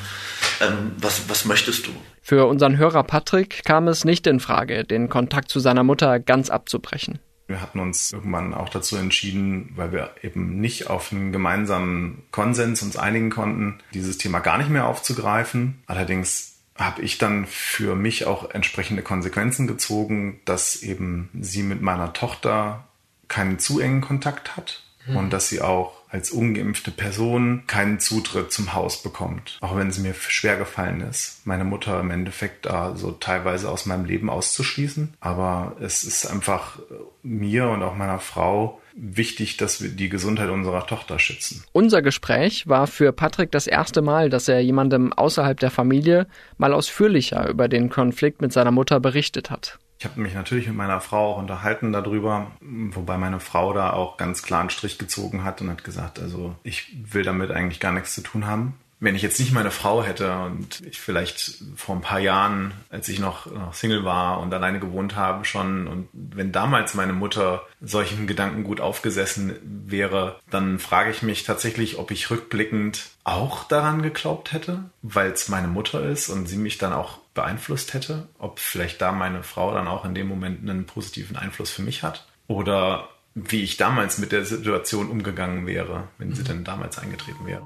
Ähm, 0.61 0.93
was, 0.97 1.29
was 1.29 1.45
möchtest 1.45 1.87
du? 1.87 1.91
Für 2.21 2.45
unseren 2.45 2.77
Hörer 2.77 3.03
Patrick 3.03 3.63
kam 3.65 3.87
es 3.87 4.05
nicht 4.05 4.27
in 4.27 4.39
Frage, 4.39 4.83
den 4.83 5.09
Kontakt 5.09 5.49
zu 5.49 5.59
seiner 5.59 5.83
Mutter 5.83 6.19
ganz 6.19 6.49
abzubrechen. 6.49 7.19
Wir 7.47 7.59
hatten 7.59 7.79
uns 7.79 8.13
irgendwann 8.13 8.53
auch 8.53 8.69
dazu 8.69 8.95
entschieden, 8.95 9.73
weil 9.75 9.91
wir 9.91 10.11
eben 10.21 10.61
nicht 10.61 10.89
auf 10.89 11.11
einen 11.11 11.33
gemeinsamen 11.33 12.23
Konsens 12.31 12.81
uns 12.81 12.95
einigen 12.95 13.29
konnten, 13.29 13.79
dieses 13.93 14.17
Thema 14.17 14.39
gar 14.39 14.57
nicht 14.57 14.69
mehr 14.69 14.87
aufzugreifen. 14.87 15.83
Allerdings 15.85 16.50
habe 16.85 17.01
ich 17.01 17.17
dann 17.17 17.45
für 17.45 17.95
mich 17.95 18.25
auch 18.25 18.51
entsprechende 18.51 19.01
Konsequenzen 19.01 19.67
gezogen, 19.67 20.39
dass 20.45 20.81
eben 20.83 21.29
sie 21.39 21.63
mit 21.63 21.81
meiner 21.81 22.13
Tochter 22.13 22.87
keinen 23.27 23.59
zu 23.59 23.79
engen 23.79 24.01
Kontakt 24.01 24.57
hat 24.57 24.83
mhm. 25.07 25.17
und 25.17 25.29
dass 25.31 25.49
sie 25.49 25.61
auch 25.61 26.01
als 26.09 26.31
ungeimpfte 26.31 26.91
Person 26.91 27.63
keinen 27.67 28.01
Zutritt 28.01 28.51
zum 28.51 28.73
Haus 28.73 29.01
bekommt. 29.01 29.57
Auch 29.61 29.77
wenn 29.77 29.87
es 29.87 29.97
mir 29.97 30.13
schwer 30.13 30.57
gefallen 30.57 30.99
ist, 30.99 31.47
meine 31.47 31.63
Mutter 31.63 31.99
im 32.01 32.11
Endeffekt 32.11 32.65
da 32.65 32.97
so 32.97 33.13
teilweise 33.13 33.71
aus 33.71 33.85
meinem 33.85 34.03
Leben 34.03 34.29
auszuschließen. 34.29 35.13
Aber 35.21 35.77
es 35.79 36.03
ist 36.03 36.25
einfach 36.25 36.79
mir 37.23 37.69
und 37.69 37.81
auch 37.81 37.95
meiner 37.95 38.19
Frau 38.19 38.80
wichtig, 38.95 39.57
dass 39.57 39.81
wir 39.81 39.89
die 39.89 40.09
Gesundheit 40.09 40.49
unserer 40.49 40.85
Tochter 40.87 41.19
schützen. 41.19 41.63
Unser 41.71 42.01
Gespräch 42.01 42.67
war 42.67 42.87
für 42.87 43.11
Patrick 43.11 43.51
das 43.51 43.67
erste 43.67 44.01
Mal, 44.01 44.29
dass 44.29 44.47
er 44.47 44.59
jemandem 44.61 45.13
außerhalb 45.13 45.59
der 45.59 45.71
Familie 45.71 46.27
mal 46.57 46.73
ausführlicher 46.73 47.49
über 47.49 47.67
den 47.67 47.89
Konflikt 47.89 48.41
mit 48.41 48.53
seiner 48.53 48.71
Mutter 48.71 48.99
berichtet 48.99 49.49
hat. 49.49 49.79
Ich 49.99 50.05
habe 50.05 50.19
mich 50.19 50.33
natürlich 50.33 50.65
mit 50.65 50.75
meiner 50.75 50.99
Frau 50.99 51.33
auch 51.33 51.37
unterhalten 51.37 51.93
darüber, 51.93 52.51
wobei 52.59 53.17
meine 53.17 53.39
Frau 53.39 53.71
da 53.71 53.93
auch 53.93 54.17
ganz 54.17 54.41
klar 54.41 54.61
einen 54.61 54.71
Strich 54.71 54.97
gezogen 54.97 55.43
hat 55.43 55.61
und 55.61 55.69
hat 55.69 55.83
gesagt, 55.83 56.19
also 56.19 56.55
ich 56.63 56.95
will 57.13 57.21
damit 57.21 57.51
eigentlich 57.51 57.79
gar 57.79 57.91
nichts 57.91 58.15
zu 58.15 58.21
tun 58.21 58.47
haben 58.47 58.73
wenn 59.01 59.15
ich 59.15 59.23
jetzt 59.23 59.39
nicht 59.39 59.51
meine 59.51 59.71
Frau 59.71 60.03
hätte 60.03 60.31
und 60.41 60.79
ich 60.81 61.01
vielleicht 61.01 61.55
vor 61.75 61.95
ein 61.95 62.01
paar 62.01 62.19
Jahren, 62.19 62.71
als 62.89 63.09
ich 63.09 63.19
noch, 63.19 63.51
noch 63.51 63.73
Single 63.73 64.05
war 64.05 64.39
und 64.39 64.53
alleine 64.53 64.79
gewohnt 64.79 65.15
habe 65.15 65.43
schon 65.43 65.87
und 65.87 66.07
wenn 66.13 66.51
damals 66.51 66.93
meine 66.93 67.11
Mutter 67.11 67.63
solchen 67.81 68.27
Gedanken 68.27 68.63
gut 68.63 68.79
aufgesessen 68.79 69.55
wäre, 69.63 70.39
dann 70.51 70.77
frage 70.77 71.09
ich 71.09 71.23
mich 71.23 71.43
tatsächlich, 71.43 71.97
ob 71.97 72.11
ich 72.11 72.29
rückblickend 72.29 73.09
auch 73.23 73.63
daran 73.63 74.03
geglaubt 74.03 74.53
hätte, 74.53 74.83
weil 75.01 75.31
es 75.31 75.49
meine 75.49 75.67
Mutter 75.67 76.03
ist 76.03 76.29
und 76.29 76.45
sie 76.45 76.57
mich 76.57 76.77
dann 76.77 76.93
auch 76.93 77.17
beeinflusst 77.33 77.95
hätte, 77.95 78.27
ob 78.37 78.59
vielleicht 78.59 79.01
da 79.01 79.11
meine 79.11 79.41
Frau 79.41 79.73
dann 79.73 79.87
auch 79.87 80.05
in 80.05 80.13
dem 80.13 80.27
Moment 80.27 80.61
einen 80.61 80.85
positiven 80.85 81.37
Einfluss 81.37 81.71
für 81.71 81.81
mich 81.81 82.03
hat 82.03 82.27
oder 82.45 83.09
wie 83.33 83.63
ich 83.63 83.77
damals 83.77 84.19
mit 84.19 84.31
der 84.31 84.45
Situation 84.45 85.09
umgegangen 85.09 85.65
wäre, 85.65 86.09
wenn 86.19 86.35
sie 86.35 86.43
denn 86.43 86.63
damals 86.63 86.99
eingetreten 86.99 87.47
wäre. 87.47 87.63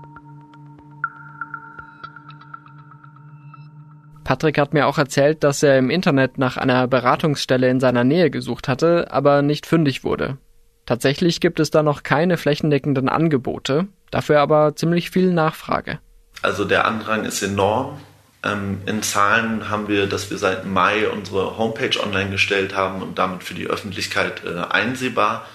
Patrick 4.26 4.58
hat 4.58 4.74
mir 4.74 4.88
auch 4.88 4.98
erzählt, 4.98 5.44
dass 5.44 5.64
er 5.64 5.78
im 5.78 5.90
Internet 5.90 6.38
nach 6.38 6.58
einer 6.58 6.88
Beratungsstelle 6.88 7.70
in 7.70 7.80
seiner 7.80 8.04
Nähe 8.04 8.30
gesucht 8.32 8.68
hatte, 8.68 9.12
aber 9.12 9.44
nicht 9.44 9.68
fündig 9.68 10.04
wurde. 10.04 10.38
Tatsächlich 10.86 11.40
gibt 11.40 11.60
es 11.60 11.72
da 11.72 11.84
noch 11.84 12.04
keine 12.04 12.38
flächendeckenden 12.38 13.08
Angebote, 13.08 13.88
dafür 14.12 14.42
aber 14.42 14.76
ziemlich 14.76 15.12
viel 15.12 15.32
Nachfrage. 15.32 16.00
Also 16.42 16.66
der 16.66 16.86
Andrang 16.86 17.24
ist 17.24 17.42
enorm. 17.44 18.00
Ähm, 18.44 18.82
in 18.88 19.04
Zahlen 19.04 19.70
haben 19.70 19.88
wir, 19.88 20.08
dass 20.08 20.30
wir 20.32 20.38
seit 20.40 20.66
Mai 20.66 21.08
unsere 21.08 21.58
Homepage 21.58 22.00
online 22.04 22.32
gestellt 22.32 22.76
haben 22.76 23.04
und 23.04 23.20
damit 23.20 23.44
für 23.44 23.54
die 23.54 23.68
Öffentlichkeit 23.68 24.42
äh, 24.44 24.60
einsehbar. 24.74 25.46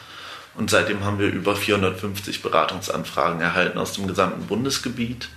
Und 0.54 0.70
seitdem 0.70 1.04
haben 1.04 1.18
wir 1.18 1.28
über 1.28 1.56
450 1.56 2.42
Beratungsanfragen 2.42 3.40
erhalten 3.40 3.78
aus 3.78 3.94
dem 3.94 4.06
gesamten 4.06 4.46
Bundesgebiet. 4.46 5.28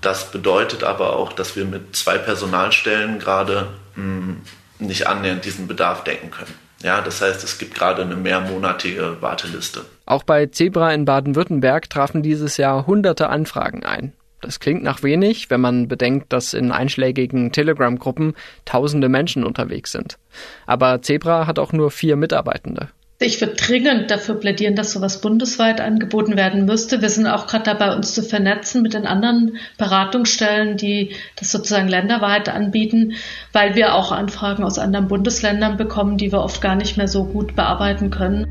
Das 0.00 0.30
bedeutet 0.30 0.84
aber 0.84 1.16
auch, 1.16 1.32
dass 1.32 1.56
wir 1.56 1.64
mit 1.64 1.96
zwei 1.96 2.18
Personalstellen 2.18 3.18
gerade 3.18 3.68
hm, 3.94 4.42
nicht 4.78 5.06
annähernd 5.06 5.44
diesen 5.44 5.66
Bedarf 5.66 6.04
decken 6.04 6.30
können. 6.30 6.54
Ja, 6.82 7.00
das 7.00 7.22
heißt, 7.22 7.42
es 7.42 7.58
gibt 7.58 7.74
gerade 7.74 8.02
eine 8.02 8.16
mehrmonatige 8.16 9.16
Warteliste. 9.20 9.84
Auch 10.04 10.22
bei 10.22 10.46
Zebra 10.46 10.92
in 10.92 11.04
Baden-Württemberg 11.04 11.88
trafen 11.88 12.22
dieses 12.22 12.58
Jahr 12.58 12.86
hunderte 12.86 13.28
Anfragen 13.28 13.84
ein. 13.84 14.12
Das 14.42 14.60
klingt 14.60 14.82
nach 14.82 15.02
wenig, 15.02 15.50
wenn 15.50 15.60
man 15.60 15.88
bedenkt, 15.88 16.32
dass 16.32 16.52
in 16.52 16.70
einschlägigen 16.70 17.52
Telegram-Gruppen 17.52 18.34
tausende 18.64 19.08
Menschen 19.08 19.44
unterwegs 19.44 19.92
sind. 19.92 20.18
Aber 20.66 21.00
Zebra 21.02 21.46
hat 21.46 21.58
auch 21.58 21.72
nur 21.72 21.90
vier 21.90 22.16
Mitarbeitende. 22.16 22.90
Ich 23.18 23.40
würde 23.40 23.54
dringend 23.54 24.10
dafür 24.10 24.34
plädieren, 24.34 24.74
dass 24.74 24.92
sowas 24.92 25.22
bundesweit 25.22 25.80
angeboten 25.80 26.36
werden 26.36 26.66
müsste. 26.66 27.00
Wir 27.00 27.08
sind 27.08 27.26
auch 27.26 27.46
gerade 27.46 27.64
dabei, 27.64 27.96
uns 27.96 28.12
zu 28.12 28.22
vernetzen 28.22 28.82
mit 28.82 28.92
den 28.92 29.06
anderen 29.06 29.56
Beratungsstellen, 29.78 30.76
die 30.76 31.12
das 31.36 31.50
sozusagen 31.50 31.88
länderweit 31.88 32.50
anbieten, 32.50 33.14
weil 33.52 33.74
wir 33.74 33.94
auch 33.94 34.12
Anfragen 34.12 34.64
aus 34.64 34.78
anderen 34.78 35.08
Bundesländern 35.08 35.78
bekommen, 35.78 36.18
die 36.18 36.30
wir 36.30 36.42
oft 36.42 36.60
gar 36.60 36.74
nicht 36.76 36.98
mehr 36.98 37.08
so 37.08 37.24
gut 37.24 37.56
bearbeiten 37.56 38.10
können. 38.10 38.46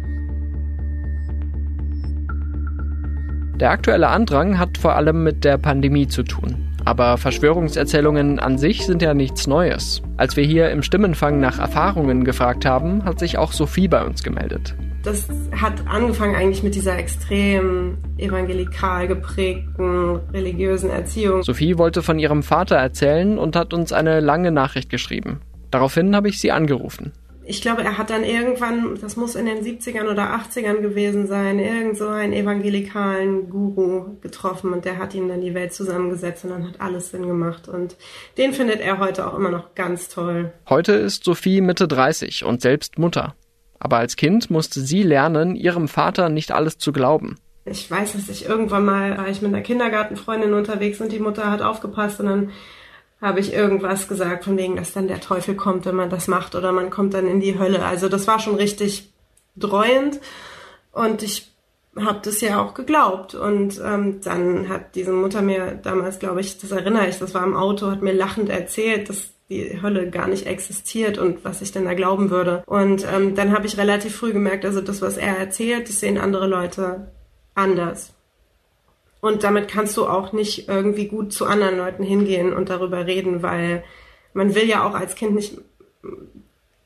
Der 3.59 3.69
aktuelle 3.69 4.07
Andrang 4.07 4.57
hat 4.57 4.79
vor 4.79 4.95
allem 4.95 5.23
mit 5.23 5.45
der 5.45 5.59
Pandemie 5.59 6.07
zu 6.07 6.23
tun. 6.23 6.74
Aber 6.85 7.17
Verschwörungserzählungen 7.17 8.39
an 8.39 8.59
sich 8.59 8.85
sind 8.85 9.01
ja 9.01 9.15
nichts 9.15 9.47
Neues. 9.47 10.03
Als 10.17 10.37
wir 10.37 10.45
hier 10.45 10.69
im 10.69 10.83
Stimmenfang 10.83 11.39
nach 11.39 11.57
Erfahrungen 11.57 12.23
gefragt 12.23 12.63
haben, 12.63 13.03
hat 13.03 13.17
sich 13.17 13.39
auch 13.39 13.51
Sophie 13.51 13.87
bei 13.87 14.05
uns 14.05 14.21
gemeldet. 14.23 14.75
Das 15.01 15.27
hat 15.59 15.85
angefangen 15.87 16.35
eigentlich 16.35 16.63
mit 16.63 16.75
dieser 16.75 16.97
extrem 16.97 17.97
evangelikal 18.17 19.07
geprägten 19.07 20.19
religiösen 20.31 20.89
Erziehung. 20.89 21.43
Sophie 21.43 21.77
wollte 21.77 22.03
von 22.03 22.19
ihrem 22.19 22.43
Vater 22.43 22.75
erzählen 22.75 23.37
und 23.37 23.55
hat 23.55 23.73
uns 23.73 23.91
eine 23.91 24.19
lange 24.19 24.51
Nachricht 24.51 24.89
geschrieben. 24.89 25.41
Daraufhin 25.71 26.15
habe 26.15 26.29
ich 26.29 26.39
sie 26.39 26.51
angerufen 26.51 27.11
ich 27.47 27.61
glaube, 27.61 27.83
er 27.83 27.97
hat 27.97 28.09
dann 28.09 28.23
irgendwann, 28.23 28.97
das 28.99 29.15
muss 29.15 29.35
in 29.35 29.45
den 29.45 29.63
70ern 29.63 30.09
oder 30.09 30.35
80ern 30.35 30.81
gewesen 30.81 31.27
sein, 31.27 31.59
irgend 31.59 31.97
so 31.97 32.07
einen 32.07 32.33
evangelikalen 32.33 33.49
Guru 33.49 34.17
getroffen 34.21 34.73
und 34.73 34.85
der 34.85 34.97
hat 34.97 35.13
ihm 35.13 35.27
dann 35.27 35.41
die 35.41 35.53
Welt 35.53 35.73
zusammengesetzt 35.73 36.43
und 36.43 36.51
dann 36.51 36.67
hat 36.67 36.81
alles 36.81 37.11
Sinn 37.11 37.27
gemacht 37.27 37.67
und 37.67 37.95
den 38.37 38.53
findet 38.53 38.81
er 38.81 38.99
heute 38.99 39.27
auch 39.27 39.35
immer 39.35 39.51
noch 39.51 39.75
ganz 39.75 40.09
toll. 40.09 40.51
Heute 40.69 40.93
ist 40.93 41.23
Sophie 41.23 41.61
Mitte 41.61 41.87
30 41.87 42.43
und 42.43 42.61
selbst 42.61 42.97
Mutter. 42.97 43.35
Aber 43.77 43.97
als 43.97 44.15
Kind 44.15 44.49
musste 44.49 44.81
sie 44.81 45.03
lernen, 45.03 45.55
ihrem 45.55 45.87
Vater 45.87 46.29
nicht 46.29 46.51
alles 46.51 46.77
zu 46.77 46.91
glauben. 46.91 47.35
Ich 47.65 47.89
weiß, 47.89 48.13
dass 48.13 48.29
ich 48.29 48.45
irgendwann 48.45 48.85
mal 48.85 49.17
war 49.17 49.27
ich 49.27 49.41
mit 49.41 49.53
einer 49.53 49.61
Kindergartenfreundin 49.61 50.53
unterwegs 50.53 51.01
und 51.01 51.11
die 51.11 51.19
Mutter 51.19 51.51
hat 51.51 51.61
aufgepasst 51.61 52.19
und 52.19 52.27
dann 52.27 52.51
habe 53.25 53.39
ich 53.39 53.53
irgendwas 53.53 54.07
gesagt, 54.07 54.45
von 54.45 54.57
wegen, 54.57 54.75
dass 54.75 54.93
dann 54.93 55.07
der 55.07 55.19
Teufel 55.19 55.55
kommt, 55.55 55.85
wenn 55.85 55.95
man 55.95 56.09
das 56.09 56.27
macht 56.27 56.55
oder 56.55 56.71
man 56.71 56.89
kommt 56.89 57.13
dann 57.13 57.27
in 57.27 57.39
die 57.39 57.57
Hölle. 57.57 57.83
Also 57.83 58.07
das 58.07 58.27
war 58.27 58.39
schon 58.39 58.55
richtig 58.55 59.11
dreuend 59.55 60.19
und 60.91 61.23
ich 61.23 61.51
habe 61.97 62.19
das 62.23 62.41
ja 62.41 62.61
auch 62.61 62.73
geglaubt. 62.73 63.35
Und 63.35 63.81
ähm, 63.83 64.21
dann 64.21 64.69
hat 64.69 64.95
diese 64.95 65.11
Mutter 65.11 65.41
mir 65.41 65.79
damals, 65.81 66.19
glaube 66.19 66.41
ich, 66.41 66.59
das 66.59 66.71
erinnere 66.71 67.07
ich, 67.07 67.19
das 67.19 67.33
war 67.33 67.43
im 67.43 67.55
Auto, 67.55 67.89
hat 67.89 68.01
mir 68.01 68.13
lachend 68.13 68.49
erzählt, 68.49 69.09
dass 69.09 69.31
die 69.49 69.81
Hölle 69.81 70.09
gar 70.09 70.27
nicht 70.27 70.47
existiert 70.47 71.17
und 71.17 71.45
was 71.45 71.61
ich 71.61 71.71
denn 71.71 71.85
da 71.85 71.93
glauben 71.93 72.29
würde. 72.31 72.63
Und 72.65 73.05
ähm, 73.11 73.35
dann 73.35 73.53
habe 73.53 73.67
ich 73.67 73.77
relativ 73.77 74.15
früh 74.15 74.33
gemerkt, 74.33 74.65
also 74.65 74.81
das, 74.81 75.01
was 75.01 75.17
er 75.17 75.37
erzählt, 75.37 75.87
das 75.87 75.99
sehen 75.99 76.17
andere 76.17 76.47
Leute 76.47 77.11
anders. 77.53 78.14
Und 79.25 79.43
damit 79.43 79.67
kannst 79.67 79.97
du 79.97 80.05
auch 80.05 80.33
nicht 80.33 80.69
irgendwie 80.69 81.07
gut 81.07 81.33
zu 81.33 81.47
anderen 81.47 81.77
Leuten 81.77 82.03
hingehen 82.03 82.53
und 82.53 82.69
darüber 82.69 83.07
reden, 83.07 83.41
weil 83.41 83.83
man 84.35 84.53
will 84.53 84.69
ja 84.69 84.87
auch 84.87 84.93
als 84.93 85.15
Kind 85.15 85.33
nicht, 85.33 85.57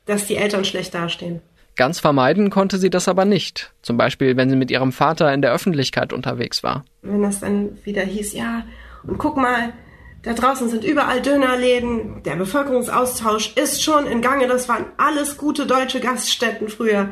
dass 0.06 0.26
die 0.26 0.36
Eltern 0.36 0.64
schlecht 0.64 0.94
dastehen. 0.94 1.42
Ganz 1.76 2.00
vermeiden 2.00 2.48
konnte 2.48 2.78
sie 2.78 2.88
das 2.88 3.08
aber 3.08 3.26
nicht. 3.26 3.74
Zum 3.82 3.98
Beispiel, 3.98 4.38
wenn 4.38 4.48
sie 4.48 4.56
mit 4.56 4.70
ihrem 4.70 4.90
Vater 4.90 5.34
in 5.34 5.42
der 5.42 5.52
Öffentlichkeit 5.52 6.14
unterwegs 6.14 6.62
war. 6.62 6.86
Wenn 7.02 7.20
das 7.20 7.40
dann 7.40 7.76
wieder 7.84 8.04
hieß, 8.04 8.32
ja, 8.32 8.62
und 9.06 9.18
guck 9.18 9.36
mal, 9.36 9.74
da 10.22 10.32
draußen 10.32 10.70
sind 10.70 10.82
überall 10.82 11.20
Dönerläden, 11.20 12.22
der 12.22 12.36
Bevölkerungsaustausch 12.36 13.54
ist 13.58 13.82
schon 13.82 14.06
in 14.06 14.22
Gange, 14.22 14.48
das 14.48 14.66
waren 14.66 14.86
alles 14.96 15.36
gute 15.36 15.66
deutsche 15.66 16.00
Gaststätten 16.00 16.70
früher. 16.70 17.10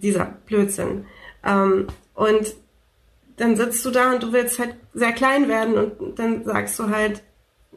Dieser 0.00 0.36
Blödsinn. 0.46 1.06
Ähm, 1.44 1.88
und 2.14 2.61
dann 3.36 3.56
sitzt 3.56 3.84
du 3.84 3.90
da 3.90 4.12
und 4.12 4.22
du 4.22 4.32
willst 4.32 4.58
halt 4.58 4.76
sehr 4.94 5.12
klein 5.12 5.48
werden 5.48 5.74
und 5.74 6.18
dann 6.18 6.44
sagst 6.44 6.78
du 6.78 6.88
halt, 6.88 7.22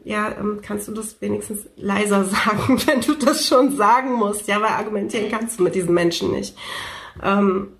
ja, 0.03 0.35
ähm, 0.37 0.59
kannst 0.61 0.87
du 0.87 0.91
das 0.93 1.19
wenigstens 1.21 1.67
leiser 1.75 2.23
sagen, 2.25 2.79
wenn 2.85 3.01
du 3.01 3.13
das 3.15 3.47
schon 3.47 3.75
sagen 3.75 4.13
musst? 4.13 4.47
Ja, 4.47 4.61
weil 4.61 4.69
argumentieren 4.69 5.29
kannst 5.31 5.59
du 5.59 5.63
mit 5.63 5.75
diesen 5.75 5.93
Menschen 5.93 6.31
nicht. 6.31 6.55
Ähm, 7.23 7.73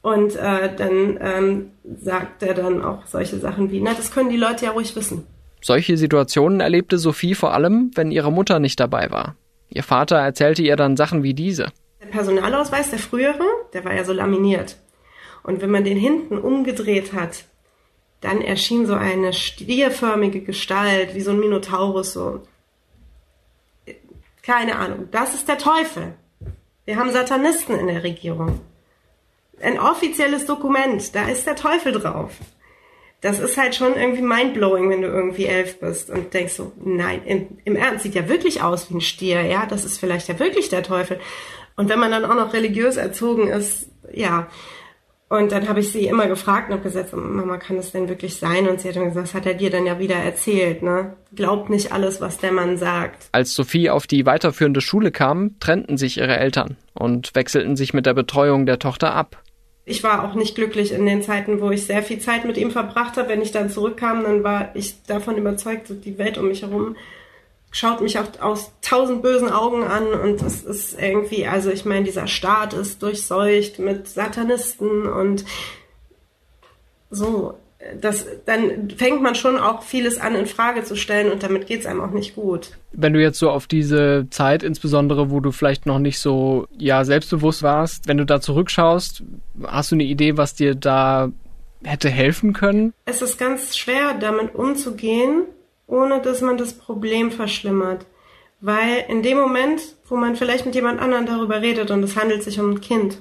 und 0.00 0.34
äh, 0.34 0.74
dann 0.74 1.18
ähm, 1.20 1.70
sagt 2.00 2.42
er 2.42 2.54
dann 2.54 2.82
auch 2.82 3.06
solche 3.06 3.38
Sachen 3.38 3.70
wie, 3.70 3.80
na, 3.80 3.94
das 3.94 4.10
können 4.10 4.30
die 4.30 4.36
Leute 4.36 4.64
ja 4.64 4.72
ruhig 4.72 4.96
wissen. 4.96 5.26
Solche 5.60 5.96
Situationen 5.96 6.58
erlebte 6.58 6.98
Sophie 6.98 7.36
vor 7.36 7.54
allem, 7.54 7.92
wenn 7.94 8.10
ihre 8.10 8.32
Mutter 8.32 8.58
nicht 8.58 8.80
dabei 8.80 9.10
war. 9.12 9.36
Ihr 9.68 9.84
Vater 9.84 10.16
erzählte 10.16 10.62
ihr 10.62 10.74
dann 10.74 10.96
Sachen 10.96 11.22
wie 11.22 11.34
diese. 11.34 11.68
Der 12.00 12.08
Personalausweis, 12.08 12.90
der 12.90 12.98
frühere, 12.98 13.44
der 13.72 13.84
war 13.84 13.94
ja 13.94 14.02
so 14.02 14.12
laminiert. 14.12 14.76
Und 15.42 15.60
wenn 15.60 15.70
man 15.70 15.84
den 15.84 15.96
hinten 15.96 16.38
umgedreht 16.38 17.12
hat, 17.12 17.44
dann 18.20 18.40
erschien 18.40 18.86
so 18.86 18.94
eine 18.94 19.32
stierförmige 19.32 20.40
Gestalt, 20.40 21.14
wie 21.14 21.20
so 21.20 21.32
ein 21.32 21.40
Minotaurus, 21.40 22.12
so. 22.12 22.42
Keine 24.42 24.76
Ahnung. 24.76 25.08
Das 25.10 25.34
ist 25.34 25.48
der 25.48 25.58
Teufel. 25.58 26.14
Wir 26.84 26.96
haben 26.96 27.10
Satanisten 27.10 27.78
in 27.78 27.88
der 27.88 28.02
Regierung. 28.02 28.60
Ein 29.60 29.78
offizielles 29.78 30.46
Dokument, 30.46 31.14
da 31.14 31.28
ist 31.28 31.46
der 31.46 31.56
Teufel 31.56 31.92
drauf. 31.92 32.32
Das 33.20 33.38
ist 33.38 33.56
halt 33.56 33.76
schon 33.76 33.94
irgendwie 33.94 34.22
mindblowing, 34.22 34.90
wenn 34.90 35.02
du 35.02 35.08
irgendwie 35.08 35.46
elf 35.46 35.78
bist 35.78 36.10
und 36.10 36.34
denkst 36.34 36.54
so, 36.54 36.72
nein, 36.84 37.22
im, 37.24 37.58
im 37.64 37.76
Ernst 37.76 38.02
sieht 38.02 38.16
ja 38.16 38.28
wirklich 38.28 38.62
aus 38.62 38.90
wie 38.90 38.94
ein 38.94 39.00
Stier, 39.00 39.42
ja, 39.42 39.64
das 39.66 39.84
ist 39.84 39.98
vielleicht 39.98 40.26
ja 40.26 40.40
wirklich 40.40 40.68
der 40.70 40.82
Teufel. 40.82 41.20
Und 41.76 41.88
wenn 41.88 42.00
man 42.00 42.10
dann 42.10 42.24
auch 42.24 42.34
noch 42.34 42.52
religiös 42.52 42.96
erzogen 42.96 43.46
ist, 43.46 43.88
ja, 44.12 44.48
und 45.32 45.50
dann 45.50 45.66
habe 45.66 45.80
ich 45.80 45.90
sie 45.90 46.06
immer 46.06 46.26
gefragt 46.26 46.68
und 46.68 46.74
habe 46.74 46.82
gesagt, 46.82 47.16
Mama, 47.16 47.56
kann 47.56 47.78
das 47.78 47.90
denn 47.90 48.06
wirklich 48.06 48.36
sein? 48.36 48.68
Und 48.68 48.82
sie 48.82 48.88
hat 48.90 48.96
dann 48.96 49.06
gesagt, 49.06 49.28
das 49.28 49.34
hat 49.34 49.46
er 49.46 49.54
dir 49.54 49.70
dann 49.70 49.86
ja 49.86 49.98
wieder 49.98 50.16
erzählt, 50.16 50.82
ne? 50.82 51.14
Glaubt 51.34 51.70
nicht 51.70 51.90
alles, 51.90 52.20
was 52.20 52.36
der 52.36 52.52
Mann 52.52 52.76
sagt. 52.76 53.30
Als 53.32 53.54
Sophie 53.54 53.88
auf 53.88 54.06
die 54.06 54.26
weiterführende 54.26 54.82
Schule 54.82 55.10
kam, 55.10 55.58
trennten 55.58 55.96
sich 55.96 56.18
ihre 56.18 56.36
Eltern 56.36 56.76
und 56.92 57.34
wechselten 57.34 57.76
sich 57.76 57.94
mit 57.94 58.04
der 58.04 58.12
Betreuung 58.12 58.66
der 58.66 58.78
Tochter 58.78 59.14
ab. 59.14 59.42
Ich 59.86 60.04
war 60.04 60.22
auch 60.22 60.34
nicht 60.34 60.54
glücklich 60.54 60.92
in 60.92 61.06
den 61.06 61.22
Zeiten, 61.22 61.62
wo 61.62 61.70
ich 61.70 61.86
sehr 61.86 62.02
viel 62.02 62.18
Zeit 62.18 62.44
mit 62.44 62.58
ihm 62.58 62.70
verbracht 62.70 63.16
habe. 63.16 63.30
Wenn 63.30 63.40
ich 63.40 63.52
dann 63.52 63.70
zurückkam, 63.70 64.24
dann 64.24 64.44
war 64.44 64.76
ich 64.76 65.02
davon 65.04 65.38
überzeugt, 65.38 65.90
die 66.04 66.18
Welt 66.18 66.36
um 66.36 66.48
mich 66.48 66.60
herum 66.60 66.94
schaut 67.72 68.00
mich 68.00 68.18
auch 68.18 68.28
aus 68.40 68.70
tausend 68.82 69.22
bösen 69.22 69.50
Augen 69.50 69.82
an 69.82 70.06
und 70.06 70.42
es 70.42 70.62
ist 70.62 71.00
irgendwie, 71.00 71.46
also 71.46 71.70
ich 71.70 71.84
meine, 71.84 72.04
dieser 72.04 72.28
Staat 72.28 72.74
ist 72.74 73.02
durchseucht 73.02 73.78
mit 73.78 74.06
Satanisten 74.06 75.06
und 75.06 75.44
so. 77.10 77.58
Das, 78.00 78.26
dann 78.46 78.90
fängt 78.90 79.22
man 79.22 79.34
schon 79.34 79.58
auch 79.58 79.82
vieles 79.82 80.16
an 80.20 80.36
in 80.36 80.46
Frage 80.46 80.84
zu 80.84 80.94
stellen 80.94 81.32
und 81.32 81.42
damit 81.42 81.66
geht's 81.66 81.84
einem 81.84 82.00
auch 82.00 82.12
nicht 82.12 82.36
gut. 82.36 82.78
Wenn 82.92 83.12
du 83.12 83.20
jetzt 83.20 83.40
so 83.40 83.50
auf 83.50 83.66
diese 83.66 84.28
Zeit, 84.30 84.62
insbesondere 84.62 85.30
wo 85.30 85.40
du 85.40 85.50
vielleicht 85.50 85.84
noch 85.84 85.98
nicht 85.98 86.20
so 86.20 86.68
ja 86.78 87.04
selbstbewusst 87.04 87.64
warst, 87.64 88.06
wenn 88.06 88.18
du 88.18 88.24
da 88.24 88.40
zurückschaust, 88.40 89.24
hast 89.64 89.90
du 89.90 89.96
eine 89.96 90.04
Idee, 90.04 90.36
was 90.36 90.54
dir 90.54 90.76
da 90.76 91.32
hätte 91.82 92.08
helfen 92.08 92.52
können? 92.52 92.92
Es 93.04 93.20
ist 93.20 93.36
ganz 93.36 93.76
schwer, 93.76 94.14
damit 94.14 94.54
umzugehen, 94.54 95.46
ohne 95.92 96.22
dass 96.22 96.40
man 96.40 96.56
das 96.56 96.72
Problem 96.72 97.30
verschlimmert. 97.30 98.06
Weil 98.60 99.04
in 99.08 99.22
dem 99.22 99.36
Moment, 99.38 99.82
wo 100.08 100.16
man 100.16 100.36
vielleicht 100.36 100.64
mit 100.64 100.74
jemand 100.74 101.00
anderem 101.00 101.26
darüber 101.26 101.60
redet 101.60 101.90
und 101.90 102.02
es 102.02 102.16
handelt 102.16 102.42
sich 102.42 102.58
um 102.58 102.70
ein 102.70 102.80
Kind, 102.80 103.18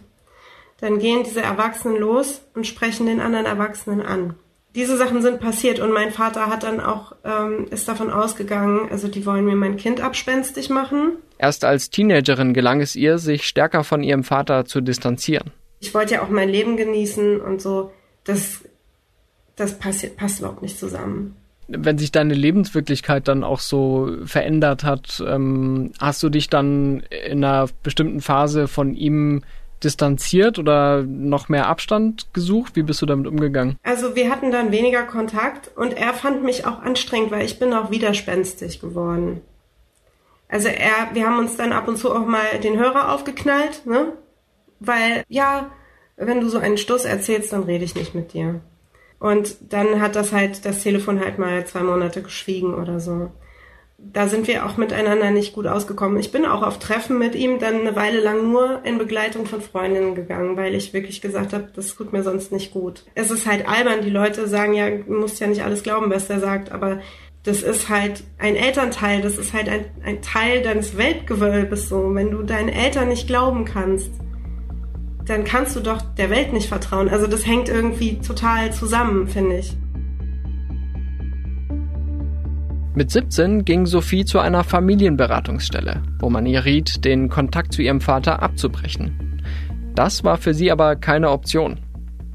dann 0.80 0.98
gehen 0.98 1.24
diese 1.24 1.42
Erwachsenen 1.42 1.98
los 1.98 2.42
und 2.54 2.66
sprechen 2.66 3.08
den 3.08 3.20
anderen 3.20 3.46
Erwachsenen 3.46 4.02
an. 4.02 4.36
Diese 4.74 4.96
Sachen 4.96 5.22
sind 5.22 5.42
passiert 5.42 5.80
und 5.80 5.92
mein 5.92 6.12
Vater 6.12 6.48
hat 6.48 6.64
dann 6.64 6.80
auch 6.80 7.14
ähm, 7.26 7.68
ist 7.72 7.90
davon 7.90 8.10
ausgegangen, 8.10 8.88
also 8.90 9.10
die 9.10 9.26
wollen 9.26 9.44
mir 9.44 9.58
mein 9.58 9.76
Kind 9.76 10.00
abspenstig 10.00 10.70
machen. 10.70 11.18
Erst 11.38 11.66
als 11.66 11.90
Teenagerin 11.90 12.54
gelang 12.54 12.80
es 12.80 12.96
ihr, 12.96 13.18
sich 13.18 13.46
stärker 13.46 13.84
von 13.84 14.02
ihrem 14.02 14.24
Vater 14.24 14.64
zu 14.64 14.80
distanzieren. 14.80 15.52
Ich 15.82 15.94
wollte 15.94 16.14
ja 16.14 16.22
auch 16.22 16.30
mein 16.30 16.48
Leben 16.48 16.78
genießen 16.78 17.42
und 17.42 17.62
so. 17.62 17.92
Das, 18.24 18.60
das 19.58 19.78
passt, 19.78 20.16
passt 20.16 20.40
überhaupt 20.40 20.62
nicht 20.62 20.80
zusammen 20.80 21.36
wenn 21.68 21.98
sich 21.98 22.12
deine 22.12 22.34
Lebenswirklichkeit 22.34 23.28
dann 23.28 23.44
auch 23.44 23.60
so 23.60 24.12
verändert 24.26 24.84
hat, 24.84 25.24
ähm, 25.26 25.92
hast 26.00 26.22
du 26.24 26.30
dich 26.30 26.50
dann 26.50 27.04
in 27.26 27.44
einer 27.44 27.68
bestimmten 27.84 28.22
Phase 28.22 28.68
von 28.68 28.94
ihm 28.94 29.44
distanziert 29.84 30.60
oder 30.60 31.04
noch 31.04 31.50
mehr 31.50 31.68
Abstand 31.68 32.34
gesucht? 32.34 32.76
Wie 32.76 32.84
bist 32.84 33.02
du 33.02 33.06
damit 33.06 33.28
umgegangen? 33.28 33.78
Also 33.84 34.16
wir 34.16 34.30
hatten 34.30 34.52
dann 34.52 34.72
weniger 34.72 35.04
Kontakt 35.04 35.72
und 35.76 35.94
er 35.94 36.14
fand 36.14 36.44
mich 36.44 36.66
auch 36.66 36.82
anstrengend, 36.82 37.32
weil 37.32 37.46
ich 37.46 37.60
bin 37.60 37.74
auch 37.74 37.92
widerspenstig 37.92 38.80
geworden. 38.80 39.42
Also 40.48 40.68
er, 40.68 41.14
wir 41.14 41.26
haben 41.26 41.40
uns 41.40 41.56
dann 41.56 41.72
ab 41.72 41.88
und 41.88 41.98
zu 41.98 42.14
auch 42.14 42.26
mal 42.26 42.60
den 42.62 42.78
Hörer 42.78 43.14
aufgeknallt, 43.14 43.86
ne? 43.86 44.14
Weil, 44.80 45.24
ja, 45.30 45.72
wenn 46.18 46.42
du 46.42 46.50
so 46.50 46.58
einen 46.58 46.78
Stoß 46.78 47.06
erzählst, 47.06 47.54
dann 47.54 47.64
rede 47.64 47.86
ich 47.86 47.96
nicht 47.96 48.14
mit 48.14 48.34
dir. 48.34 48.62
Und 49.22 49.72
dann 49.72 50.02
hat 50.02 50.16
das 50.16 50.34
halt, 50.34 50.66
das 50.66 50.82
Telefon 50.82 51.20
halt 51.20 51.38
mal 51.38 51.64
zwei 51.68 51.84
Monate 51.84 52.24
geschwiegen 52.24 52.74
oder 52.74 53.00
so. 53.00 53.30
Da 54.00 54.28
sind 54.28 54.48
wir 54.48 54.66
auch 54.66 54.78
miteinander 54.78 55.30
nicht 55.30 55.54
gut 55.54 55.68
ausgekommen. 55.68 56.20
Ich 56.20 56.32
bin 56.32 56.44
auch 56.44 56.64
auf 56.64 56.80
Treffen 56.80 57.20
mit 57.20 57.36
ihm 57.36 57.60
dann 57.60 57.82
eine 57.82 57.96
Weile 57.96 58.20
lang 58.20 58.52
nur 58.52 58.84
in 58.84 58.98
Begleitung 58.98 59.46
von 59.46 59.62
Freundinnen 59.62 60.16
gegangen, 60.16 60.58
weil 60.58 60.74
ich 60.74 60.92
wirklich 60.92 61.22
gesagt 61.22 61.54
habe, 61.54 61.68
das 61.76 61.94
tut 61.94 62.12
mir 62.12 62.24
sonst 62.24 62.52
nicht 62.52 62.72
gut. 62.72 63.04
Es 63.14 63.30
ist 63.30 63.46
halt 63.46 63.70
albern, 63.70 64.02
die 64.02 64.10
Leute 64.10 64.48
sagen 64.48 64.74
ja, 64.74 64.90
du 64.90 65.14
musst 65.14 65.40
ja 65.40 65.46
nicht 65.46 65.64
alles 65.64 65.84
glauben, 65.84 66.10
was 66.10 66.28
der 66.28 66.40
sagt, 66.40 66.72
aber 66.72 67.00
das 67.44 67.62
ist 67.62 67.90
halt 67.90 68.24
ein 68.40 68.56
Elternteil, 68.56 69.22
das 69.22 69.38
ist 69.38 69.54
halt 69.54 69.70
ein, 69.70 69.86
ein 70.04 70.24
Teil 70.24 70.64
deines 70.64 70.98
Weltgewölbes 70.98 71.90
so. 71.90 72.16
Wenn 72.16 72.32
du 72.32 72.42
deinen 72.42 72.70
Eltern 72.70 73.10
nicht 73.10 73.28
glauben 73.28 73.66
kannst, 73.66 74.10
dann 75.26 75.44
kannst 75.44 75.76
du 75.76 75.80
doch 75.80 76.02
der 76.18 76.30
Welt 76.30 76.54
nicht 76.54 76.68
vertrauen. 76.68 77.10
Also 77.10 77.28
das 77.28 77.46
hängt 77.46 77.70
irgendwie 77.70 78.20
total 78.20 78.74
zusammen, 78.74 79.28
finde 79.28 79.58
ich. 79.60 79.78
Mit 82.94 83.10
17 83.10 83.64
ging 83.64 83.86
Sophie 83.86 84.26
zu 84.26 84.40
einer 84.40 84.64
Familienberatungsstelle, 84.64 86.04
wo 86.20 86.30
man 86.30 86.46
ihr 86.46 86.66
riet, 86.66 87.06
den 87.06 87.30
Kontakt 87.30 87.74
zu 87.74 87.82
ihrem 87.82 88.02
Vater 88.02 88.42
abzubrechen. 88.42 89.42
Das 89.96 90.24
war 90.24 90.38
für 90.38 90.54
sie 90.54 90.72
aber 90.72 90.98
keine 90.98 91.32
Option. 91.32 91.80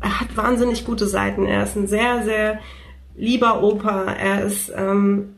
Er 0.00 0.20
hat 0.20 0.36
wahnsinnig 0.36 0.84
gute 0.84 1.06
Seiten. 1.06 1.46
Er 1.46 1.64
ist 1.64 1.76
ein 1.76 1.86
sehr, 1.86 2.22
sehr 2.24 2.58
lieber 3.16 3.62
Opa. 3.62 4.04
Er 4.04 4.44
ist 4.44 4.72
ähm, 4.74 5.34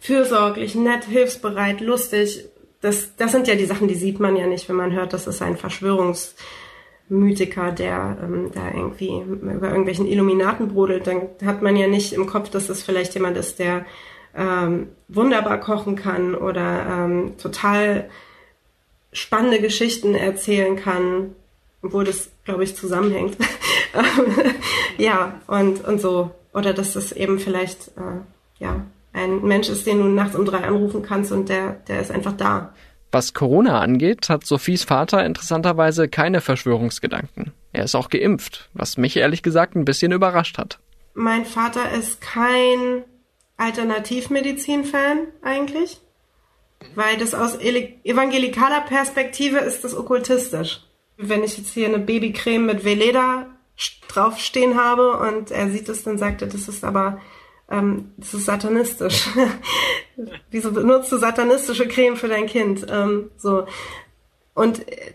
fürsorglich, 0.00 0.74
nett, 0.74 1.04
hilfsbereit, 1.04 1.80
lustig. 1.80 2.44
Das, 2.80 3.14
das 3.16 3.32
sind 3.32 3.46
ja 3.46 3.54
die 3.54 3.66
Sachen, 3.66 3.88
die 3.88 3.94
sieht 3.94 4.18
man 4.18 4.36
ja 4.36 4.46
nicht, 4.46 4.68
wenn 4.68 4.76
man 4.76 4.92
hört, 4.92 5.12
das 5.12 5.26
ist 5.26 5.42
ein 5.42 5.56
Verschwörungs- 5.56 6.34
Mythiker, 7.10 7.72
der 7.72 8.16
ähm, 8.22 8.50
da 8.54 8.68
irgendwie 8.72 9.20
über 9.20 9.68
irgendwelchen 9.68 10.06
Illuminaten 10.06 10.68
brodelt, 10.68 11.06
dann 11.06 11.22
hat 11.44 11.60
man 11.60 11.76
ja 11.76 11.88
nicht 11.88 12.12
im 12.12 12.26
Kopf, 12.26 12.50
dass 12.50 12.68
das 12.68 12.82
vielleicht 12.82 13.14
jemand 13.14 13.36
ist, 13.36 13.58
der 13.58 13.84
ähm, 14.34 14.88
wunderbar 15.08 15.58
kochen 15.58 15.96
kann 15.96 16.34
oder 16.34 16.86
ähm, 16.88 17.34
total 17.36 18.08
spannende 19.12 19.60
Geschichten 19.60 20.14
erzählen 20.14 20.76
kann, 20.76 21.34
obwohl 21.82 22.04
das, 22.04 22.30
glaube 22.44 22.64
ich, 22.64 22.76
zusammenhängt. 22.76 23.36
ja, 24.98 25.40
und, 25.46 25.84
und 25.84 26.00
so. 26.00 26.30
Oder 26.52 26.72
dass 26.72 26.92
das 26.92 27.12
eben 27.12 27.38
vielleicht, 27.38 27.88
äh, 27.96 28.62
ja, 28.62 28.84
ein 29.12 29.42
Mensch 29.42 29.68
ist, 29.68 29.86
den 29.86 29.98
du 29.98 30.04
nachts 30.04 30.36
um 30.36 30.44
drei 30.44 30.58
anrufen 30.58 31.02
kannst 31.02 31.32
und 31.32 31.48
der, 31.48 31.72
der 31.88 32.00
ist 32.00 32.12
einfach 32.12 32.36
da. 32.36 32.72
Was 33.12 33.34
Corona 33.34 33.80
angeht, 33.80 34.28
hat 34.28 34.46
Sophies 34.46 34.84
Vater 34.84 35.24
interessanterweise 35.24 36.08
keine 36.08 36.40
Verschwörungsgedanken. 36.40 37.52
Er 37.72 37.84
ist 37.84 37.94
auch 37.94 38.08
geimpft, 38.08 38.68
was 38.72 38.96
mich 38.96 39.16
ehrlich 39.16 39.42
gesagt 39.42 39.74
ein 39.74 39.84
bisschen 39.84 40.12
überrascht 40.12 40.58
hat. 40.58 40.78
Mein 41.14 41.44
Vater 41.44 41.90
ist 41.90 42.20
kein 42.20 43.04
Alternativmedizin-Fan 43.56 45.26
eigentlich, 45.42 46.00
weil 46.94 47.16
das 47.18 47.34
aus 47.34 47.58
evangelikaler 47.60 48.82
Perspektive 48.82 49.58
ist 49.58 49.84
das 49.84 49.94
okkultistisch. 49.94 50.82
Wenn 51.16 51.42
ich 51.42 51.58
jetzt 51.58 51.74
hier 51.74 51.88
eine 51.88 51.98
Babycreme 51.98 52.64
mit 52.64 52.84
Veleda 52.84 53.46
draufstehen 54.08 54.76
habe 54.76 55.16
und 55.18 55.50
er 55.50 55.68
sieht 55.70 55.88
es, 55.88 56.04
dann 56.04 56.18
sagt 56.18 56.42
er, 56.42 56.48
das 56.48 56.68
ist 56.68 56.84
aber 56.84 57.20
ähm, 57.70 58.12
das 58.16 58.34
ist 58.34 58.46
satanistisch. 58.46 59.28
Wieso 60.50 60.72
benutzt 60.72 61.12
du 61.12 61.16
satanistische 61.16 61.86
Creme 61.86 62.16
für 62.16 62.28
dein 62.28 62.46
Kind? 62.46 62.86
Ähm, 62.90 63.30
so. 63.36 63.66
Und 64.54 64.88
äh, 64.88 65.14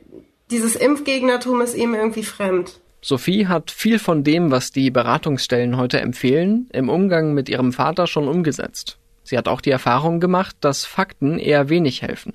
dieses 0.52 0.76
Impfgegnertum 0.76 1.62
ist 1.62 1.76
ihm 1.76 1.94
irgendwie 1.94 2.24
fremd. 2.24 2.80
Sophie 3.02 3.48
hat 3.48 3.70
viel 3.70 4.00
von 4.00 4.24
dem, 4.24 4.50
was 4.50 4.72
die 4.72 4.89
Beratungsstellen 4.89 5.78
heute 5.78 6.00
empfehlen, 6.00 6.68
im 6.72 6.89
Umgang 6.89 7.34
mit 7.34 7.50
ihrem 7.50 7.72
Vater 7.72 8.08
schon 8.08 8.28
umgesetzt. 8.28 8.98
Sie 9.24 9.38
hat 9.38 9.48
auch 9.48 9.62
die 9.62 9.72
Erfahrung 9.72 10.20
gemacht, 10.20 10.56
dass 10.62 10.86
Fakten 10.86 11.38
eher 11.38 11.70
wenig 11.70 12.02
helfen. 12.02 12.34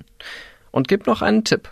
Und 0.71 0.87
gibt 0.87 1.07
noch 1.07 1.21
einen 1.21 1.43
Tipp. 1.43 1.69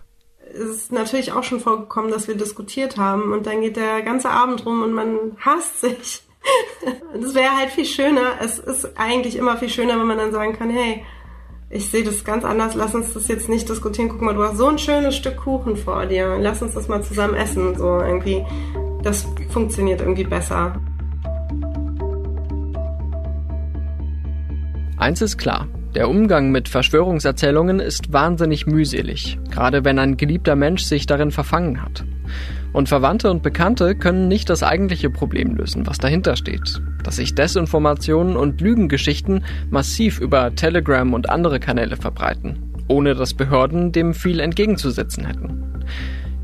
Es 0.52 0.60
ist 0.60 0.92
natürlich 0.92 1.32
auch 1.32 1.44
schon 1.44 1.60
vorgekommen, 1.60 2.12
dass 2.12 2.28
wir 2.28 2.36
diskutiert 2.36 2.98
haben 2.98 3.32
und 3.32 3.46
dann 3.46 3.62
geht 3.62 3.78
der 3.78 4.02
ganze 4.02 4.32
Abend 4.32 4.66
rum 4.66 4.82
und 4.82 4.94
man 4.94 5.38
hasst 5.40 5.82
sich. 5.82 6.24
Das 7.22 7.36
wäre 7.36 7.58
halt 7.58 7.72
viel 7.72 7.86
schöner. 7.86 8.36
Es 8.42 8.60
ist 8.60 8.98
eigentlich 8.98 9.36
immer 9.36 9.58
viel 9.58 9.70
schöner, 9.70 10.00
wenn 10.00 10.08
man 10.08 10.18
dann 10.18 10.32
sagen 10.32 10.54
kann, 10.54 10.70
hey, 10.70 11.04
ich 11.70 11.90
sehe 11.90 12.04
das 12.04 12.24
ganz 12.24 12.44
anders, 12.44 12.76
lass 12.76 12.96
uns 12.96 13.14
das 13.14 13.28
jetzt 13.28 13.50
nicht 13.50 13.68
diskutieren. 13.68 14.10
Guck 14.10 14.22
mal, 14.22 14.34
du 14.34 14.44
hast 14.44 14.58
so 14.58 14.68
ein 14.68 14.80
schönes 14.80 15.16
Stück 15.16 15.38
Kuchen 15.38 15.76
vor 15.76 16.06
dir. 16.06 16.38
Lass 16.40 16.62
uns 16.62 16.74
das 16.74 16.88
mal 16.88 17.04
zusammen 17.04 17.36
essen. 17.36 17.76
So 17.76 18.00
irgendwie. 18.00 18.44
Das 19.04 19.28
funktioniert 19.50 20.02
irgendwie 20.02 20.24
besser. 20.24 20.80
Eins 24.98 25.22
ist 25.22 25.38
klar. 25.38 25.68
Der 25.96 26.10
Umgang 26.10 26.52
mit 26.52 26.70
Verschwörungserzählungen 26.70 27.80
ist 27.80 28.14
wahnsinnig 28.14 28.68
mühselig, 28.68 29.40
gerade 29.50 29.84
wenn 29.86 29.98
ein 29.98 30.18
geliebter 30.18 30.56
Mensch 30.56 30.84
sich 30.84 31.08
darin 31.08 31.32
verfangen 31.32 31.82
hat. 31.82 32.04
Und 32.80 32.88
Verwandte 32.88 33.30
und 33.30 33.44
Bekannte 33.44 33.94
können 33.94 34.30
nicht 34.30 34.50
das 34.50 34.64
eigentliche 34.64 35.10
Problem 35.10 35.54
lösen, 35.54 35.86
was 35.86 35.98
dahinter 35.98 36.38
steht. 36.38 36.82
Dass 37.04 37.18
sich 37.18 37.36
Desinformationen 37.36 38.38
und 38.38 38.62
Lügengeschichten 38.62 39.44
massiv 39.70 40.22
über 40.22 40.56
Telegram 40.56 41.14
und 41.14 41.30
andere 41.30 41.60
Kanäle 41.60 41.98
verbreiten, 41.98 42.72
ohne 42.88 43.16
dass 43.16 43.34
Behörden 43.34 43.92
dem 43.92 44.14
viel 44.14 44.40
entgegenzusetzen 44.40 45.26
hätten. 45.26 45.84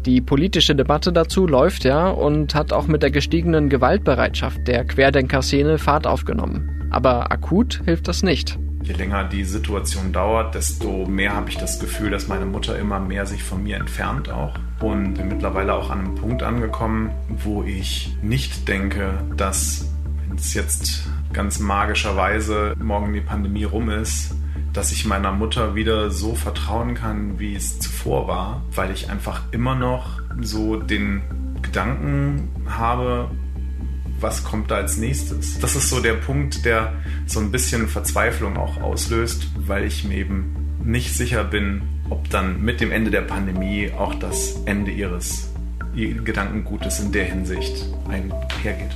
Die 0.06 0.20
politische 0.20 0.76
Debatte 0.76 1.14
dazu 1.14 1.48
läuft 1.48 1.86
ja 1.86 2.10
und 2.10 2.54
hat 2.54 2.74
auch 2.74 2.88
mit 2.88 3.02
der 3.02 3.12
gestiegenen 3.12 3.70
Gewaltbereitschaft 3.70 4.68
der 4.68 4.84
Querdenker-Szene 4.84 5.78
Fahrt 5.78 6.06
aufgenommen. 6.06 6.90
Aber 6.92 7.32
akut 7.32 7.82
hilft 7.86 8.10
das 8.10 8.24
nicht. 8.24 8.60
Je 8.84 8.92
länger 8.92 9.24
die 9.24 9.46
Situation 9.46 10.12
dauert, 10.12 10.54
desto 10.54 11.06
mehr 11.06 11.34
habe 11.34 11.50
ich 11.50 11.58
das 11.58 11.80
Gefühl, 11.80 12.12
dass 12.12 12.28
meine 12.28 12.46
Mutter 12.46 12.78
immer 12.78 13.00
mehr 13.00 13.26
sich 13.26 13.42
von 13.42 13.64
mir 13.64 13.78
entfernt 13.78 14.30
auch. 14.30 14.54
Und 14.80 15.14
bin 15.14 15.30
mittlerweile 15.30 15.74
auch 15.74 15.90
an 15.90 16.00
einem 16.00 16.16
Punkt 16.16 16.44
angekommen, 16.44 17.12
wo 17.30 17.64
ich 17.64 18.16
nicht 18.22 18.68
denke, 18.68 19.14
dass, 19.38 19.90
wenn 20.28 20.38
es 20.38 20.54
jetzt 20.54 21.08
ganz 21.32 21.60
magischerweise 21.60 22.76
morgen 22.82 23.14
die 23.14 23.22
Pandemie 23.22 23.64
rum 23.64 23.90
ist, 23.90 24.36
dass 24.74 24.92
ich 24.92 25.06
meiner 25.06 25.32
Mutter 25.32 25.76
wieder 25.76 26.12
so 26.12 26.36
vertrauen 26.36 26.96
kann, 26.96 27.40
wie 27.40 27.56
es 27.56 27.80
zuvor 27.80 28.28
war, 28.28 28.62
weil 28.74 28.92
ich 28.92 29.10
einfach 29.10 29.42
immer 29.52 29.76
noch 29.76 30.22
so 30.42 30.76
den 30.76 31.22
Gedanken 31.62 32.50
habe, 32.68 33.30
was 34.20 34.44
kommt 34.44 34.72
da 34.72 34.76
als 34.76 34.98
nächstes? 34.98 35.60
Das 35.60 35.76
ist 35.76 35.90
so 35.90 36.02
der 36.02 36.14
Punkt, 36.14 36.66
der 36.66 36.94
so 37.26 37.40
ein 37.40 37.52
bisschen 37.52 37.88
Verzweiflung 37.88 38.58
auch 38.58 38.82
auslöst, 38.82 39.48
weil 39.56 39.86
ich 39.86 40.04
mir 40.04 40.18
eben 40.18 40.56
nicht 40.84 41.14
sicher 41.14 41.44
bin, 41.44 41.82
ob 42.10 42.30
dann 42.30 42.62
mit 42.62 42.82
dem 42.82 42.92
Ende 42.92 43.12
der 43.12 43.22
Pandemie 43.22 43.92
auch 43.98 44.14
das 44.16 44.62
Ende 44.66 44.92
ihres 44.92 45.52
Gedankengutes 45.96 47.00
in 47.00 47.12
der 47.12 47.26
Hinsicht 47.26 47.86
einhergeht. 48.10 48.96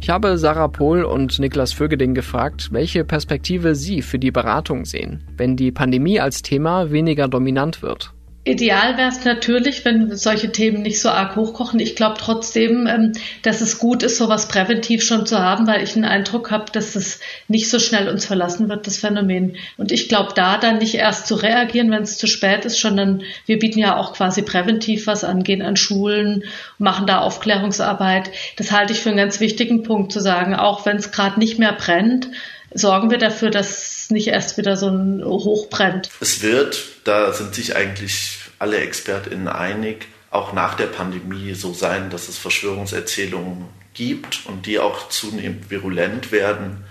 Ich 0.00 0.10
habe 0.10 0.36
Sarah 0.36 0.66
Pohl 0.66 1.04
und 1.04 1.38
Niklas 1.38 1.72
Vögeding 1.72 2.12
gefragt, 2.12 2.70
welche 2.72 3.04
Perspektive 3.04 3.76
sie 3.76 4.02
für 4.02 4.18
die 4.18 4.32
Beratung 4.32 4.84
sehen, 4.84 5.22
wenn 5.36 5.56
die 5.56 5.70
Pandemie 5.70 6.18
als 6.18 6.42
Thema 6.42 6.90
weniger 6.90 7.28
dominant 7.28 7.82
wird. 7.82 8.12
Ideal 8.44 8.96
wäre 8.96 9.08
es 9.08 9.24
natürlich, 9.24 9.84
wenn 9.84 10.16
solche 10.16 10.50
Themen 10.50 10.82
nicht 10.82 11.00
so 11.00 11.10
arg 11.10 11.36
hochkochen. 11.36 11.78
Ich 11.78 11.94
glaube 11.94 12.16
trotzdem, 12.18 12.88
ähm, 12.88 13.12
dass 13.42 13.60
es 13.60 13.78
gut 13.78 14.02
ist, 14.02 14.18
sowas 14.18 14.48
präventiv 14.48 15.04
schon 15.04 15.26
zu 15.26 15.38
haben, 15.38 15.68
weil 15.68 15.84
ich 15.84 15.92
den 15.92 16.04
Eindruck 16.04 16.50
habe, 16.50 16.64
dass 16.72 16.96
es 16.96 17.20
nicht 17.46 17.70
so 17.70 17.78
schnell 17.78 18.08
uns 18.08 18.26
verlassen 18.26 18.68
wird, 18.68 18.88
das 18.88 18.96
Phänomen. 18.96 19.56
Und 19.76 19.92
ich 19.92 20.08
glaube, 20.08 20.32
da 20.34 20.58
dann 20.58 20.78
nicht 20.78 20.94
erst 20.94 21.28
zu 21.28 21.36
reagieren, 21.36 21.92
wenn 21.92 22.02
es 22.02 22.18
zu 22.18 22.26
spät 22.26 22.64
ist, 22.64 22.80
sondern 22.80 23.22
wir 23.46 23.60
bieten 23.60 23.78
ja 23.78 23.96
auch 23.96 24.12
quasi 24.12 24.42
präventiv 24.42 25.06
was 25.06 25.22
an, 25.22 25.44
gehen 25.44 25.62
an 25.62 25.76
Schulen, 25.76 26.42
machen 26.78 27.06
da 27.06 27.20
Aufklärungsarbeit. 27.20 28.32
Das 28.56 28.72
halte 28.72 28.92
ich 28.92 28.98
für 28.98 29.10
einen 29.10 29.18
ganz 29.18 29.38
wichtigen 29.38 29.84
Punkt 29.84 30.10
zu 30.10 30.18
sagen, 30.18 30.56
auch 30.56 30.84
wenn 30.84 30.96
es 30.96 31.12
gerade 31.12 31.38
nicht 31.38 31.60
mehr 31.60 31.74
brennt, 31.74 32.28
sorgen 32.74 33.10
wir 33.10 33.18
dafür, 33.18 33.50
dass 33.50 34.10
nicht 34.10 34.28
erst 34.28 34.58
wieder 34.58 34.76
so 34.76 34.88
ein 34.88 35.24
Hoch 35.24 35.68
brennt. 35.68 36.10
Es 36.20 36.42
wird, 36.42 36.82
da 37.04 37.32
sind 37.32 37.54
sich 37.54 37.76
eigentlich 37.76 38.38
alle 38.58 38.78
ExpertInnen 38.78 39.48
einig, 39.48 40.06
auch 40.30 40.52
nach 40.52 40.74
der 40.74 40.86
Pandemie 40.86 41.54
so 41.54 41.72
sein, 41.74 42.10
dass 42.10 42.28
es 42.28 42.38
Verschwörungserzählungen 42.38 43.66
gibt 43.94 44.46
und 44.46 44.66
die 44.66 44.78
auch 44.78 45.08
zunehmend 45.08 45.70
virulent 45.70 46.32
werden. 46.32 46.84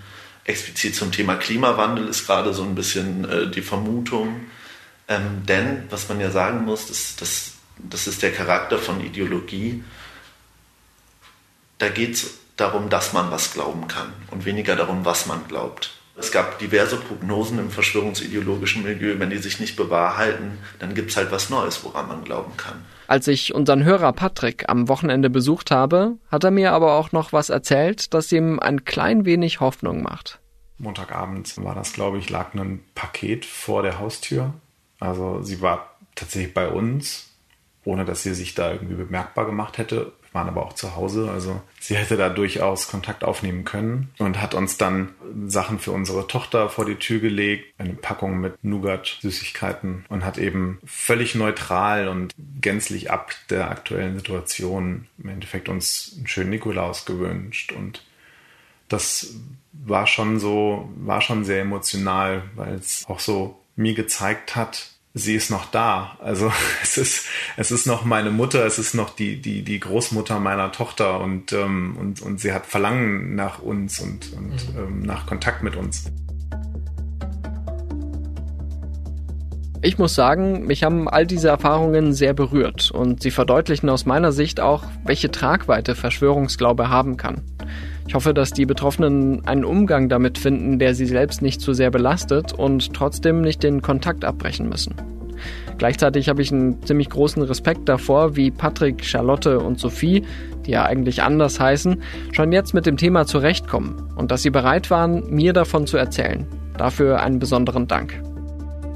Explizit 0.44 0.94
zum 0.94 1.12
Thema 1.12 1.36
Klimawandel 1.36 2.08
ist 2.08 2.26
gerade 2.26 2.52
so 2.52 2.62
ein 2.62 2.74
bisschen 2.74 3.28
äh, 3.28 3.50
die 3.50 3.62
Vermutung. 3.62 4.40
Ähm, 5.08 5.42
denn, 5.46 5.84
was 5.90 6.08
man 6.08 6.20
ja 6.20 6.30
sagen 6.30 6.64
muss, 6.64 6.86
das, 6.86 7.16
das, 7.16 7.52
das 7.78 8.06
ist 8.06 8.22
der 8.22 8.32
Charakter 8.32 8.78
von 8.78 9.04
Ideologie. 9.04 9.82
Da 11.78 11.88
geht 11.88 12.14
es 12.14 12.38
darum, 12.62 12.88
dass 12.88 13.12
man 13.12 13.30
was 13.30 13.52
glauben 13.52 13.88
kann 13.88 14.12
und 14.30 14.44
weniger 14.44 14.76
darum, 14.76 15.04
was 15.04 15.26
man 15.26 15.46
glaubt. 15.48 15.90
Es 16.16 16.30
gab 16.30 16.58
diverse 16.58 16.96
Prognosen 16.96 17.58
im 17.58 17.70
verschwörungsideologischen 17.70 18.82
Milieu. 18.84 19.18
Wenn 19.18 19.30
die 19.30 19.38
sich 19.38 19.58
nicht 19.58 19.76
bewahrheiten, 19.76 20.58
dann 20.78 20.94
gibt 20.94 21.10
es 21.10 21.16
halt 21.16 21.32
was 21.32 21.50
Neues, 21.50 21.82
woran 21.84 22.06
man 22.06 22.22
glauben 22.22 22.56
kann. 22.56 22.84
Als 23.08 23.26
ich 23.26 23.54
unseren 23.54 23.82
Hörer 23.82 24.12
Patrick 24.12 24.68
am 24.68 24.88
Wochenende 24.88 25.30
besucht 25.30 25.70
habe, 25.70 26.18
hat 26.30 26.44
er 26.44 26.50
mir 26.50 26.72
aber 26.72 26.94
auch 26.94 27.12
noch 27.12 27.32
was 27.32 27.50
erzählt, 27.50 28.14
das 28.14 28.30
ihm 28.30 28.60
ein 28.60 28.84
klein 28.84 29.24
wenig 29.24 29.60
Hoffnung 29.60 30.02
macht. 30.02 30.38
Montagabend 30.78 31.52
war 31.64 31.74
das, 31.74 31.92
glaube 31.92 32.18
ich, 32.18 32.30
lag 32.30 32.54
ein 32.54 32.84
Paket 32.94 33.44
vor 33.44 33.82
der 33.82 33.98
Haustür. 33.98 34.52
Also 35.00 35.42
sie 35.42 35.60
war 35.62 35.96
tatsächlich 36.14 36.54
bei 36.54 36.68
uns, 36.68 37.30
ohne 37.84 38.04
dass 38.04 38.22
sie 38.22 38.34
sich 38.34 38.54
da 38.54 38.70
irgendwie 38.70 38.94
bemerkbar 38.94 39.46
gemacht 39.46 39.78
hätte 39.78 40.12
waren 40.32 40.48
aber 40.48 40.64
auch 40.64 40.72
zu 40.72 40.96
Hause. 40.96 41.30
Also 41.30 41.60
sie 41.80 41.96
hätte 41.96 42.16
da 42.16 42.28
durchaus 42.28 42.88
Kontakt 42.88 43.24
aufnehmen 43.24 43.64
können 43.64 44.10
und 44.18 44.40
hat 44.40 44.54
uns 44.54 44.78
dann 44.78 45.10
Sachen 45.46 45.78
für 45.78 45.92
unsere 45.92 46.26
Tochter 46.26 46.68
vor 46.68 46.84
die 46.84 46.96
Tür 46.96 47.20
gelegt, 47.20 47.74
eine 47.78 47.94
Packung 47.94 48.40
mit 48.40 48.62
Nougat-Süßigkeiten 48.64 50.04
und 50.08 50.24
hat 50.24 50.38
eben 50.38 50.78
völlig 50.84 51.34
neutral 51.34 52.08
und 52.08 52.34
gänzlich 52.60 53.10
ab 53.10 53.34
der 53.50 53.70
aktuellen 53.70 54.16
Situation 54.16 55.06
im 55.22 55.28
Endeffekt 55.28 55.68
uns 55.68 56.14
einen 56.16 56.26
schönen 56.26 56.50
Nikolaus 56.50 57.04
gewünscht 57.04 57.72
und 57.72 58.04
das 58.88 59.34
war 59.72 60.06
schon 60.06 60.38
so, 60.38 60.90
war 60.96 61.20
schon 61.20 61.44
sehr 61.44 61.62
emotional, 61.62 62.42
weil 62.54 62.74
es 62.74 63.04
auch 63.08 63.20
so 63.20 63.58
mir 63.74 63.94
gezeigt 63.94 64.54
hat, 64.54 64.91
sie 65.14 65.34
ist 65.34 65.50
noch 65.50 65.66
da. 65.66 66.16
Also 66.20 66.52
es 66.82 66.96
ist, 66.98 67.26
es 67.56 67.70
ist 67.70 67.86
noch 67.86 68.04
meine 68.04 68.30
Mutter, 68.30 68.64
es 68.66 68.78
ist 68.78 68.94
noch 68.94 69.10
die, 69.10 69.40
die, 69.40 69.62
die 69.62 69.80
Großmutter 69.80 70.38
meiner 70.40 70.72
Tochter 70.72 71.20
und, 71.20 71.52
ähm, 71.52 71.96
und, 71.98 72.22
und 72.22 72.40
sie 72.40 72.52
hat 72.52 72.66
Verlangen 72.66 73.34
nach 73.34 73.60
uns 73.60 74.00
und, 74.00 74.32
und 74.32 74.74
mhm. 74.74 74.78
ähm, 74.78 75.02
nach 75.02 75.26
Kontakt 75.26 75.62
mit 75.62 75.76
uns. 75.76 76.10
Ich 79.84 79.98
muss 79.98 80.14
sagen, 80.14 80.64
mich 80.66 80.84
haben 80.84 81.08
all 81.08 81.26
diese 81.26 81.48
Erfahrungen 81.48 82.12
sehr 82.12 82.34
berührt 82.34 82.92
und 82.92 83.20
sie 83.20 83.32
verdeutlichen 83.32 83.88
aus 83.90 84.06
meiner 84.06 84.30
Sicht 84.30 84.60
auch, 84.60 84.84
welche 85.04 85.32
Tragweite 85.32 85.96
Verschwörungsglaube 85.96 86.88
haben 86.88 87.16
kann. 87.16 87.42
Ich 88.12 88.14
hoffe, 88.14 88.34
dass 88.34 88.52
die 88.52 88.66
Betroffenen 88.66 89.46
einen 89.46 89.64
Umgang 89.64 90.10
damit 90.10 90.36
finden, 90.36 90.78
der 90.78 90.94
sie 90.94 91.06
selbst 91.06 91.40
nicht 91.40 91.62
zu 91.62 91.72
sehr 91.72 91.90
belastet 91.90 92.52
und 92.52 92.92
trotzdem 92.92 93.40
nicht 93.40 93.62
den 93.62 93.80
Kontakt 93.80 94.26
abbrechen 94.26 94.68
müssen. 94.68 94.94
Gleichzeitig 95.78 96.28
habe 96.28 96.42
ich 96.42 96.52
einen 96.52 96.82
ziemlich 96.82 97.08
großen 97.08 97.42
Respekt 97.42 97.88
davor, 97.88 98.36
wie 98.36 98.50
Patrick, 98.50 99.02
Charlotte 99.02 99.60
und 99.60 99.78
Sophie, 99.78 100.26
die 100.66 100.72
ja 100.72 100.84
eigentlich 100.84 101.22
anders 101.22 101.58
heißen, 101.58 102.02
schon 102.32 102.52
jetzt 102.52 102.74
mit 102.74 102.84
dem 102.84 102.98
Thema 102.98 103.24
zurechtkommen 103.24 103.94
und 104.14 104.30
dass 104.30 104.42
sie 104.42 104.50
bereit 104.50 104.90
waren, 104.90 105.34
mir 105.34 105.54
davon 105.54 105.86
zu 105.86 105.96
erzählen. 105.96 106.46
Dafür 106.76 107.22
einen 107.22 107.38
besonderen 107.38 107.88
Dank. 107.88 108.22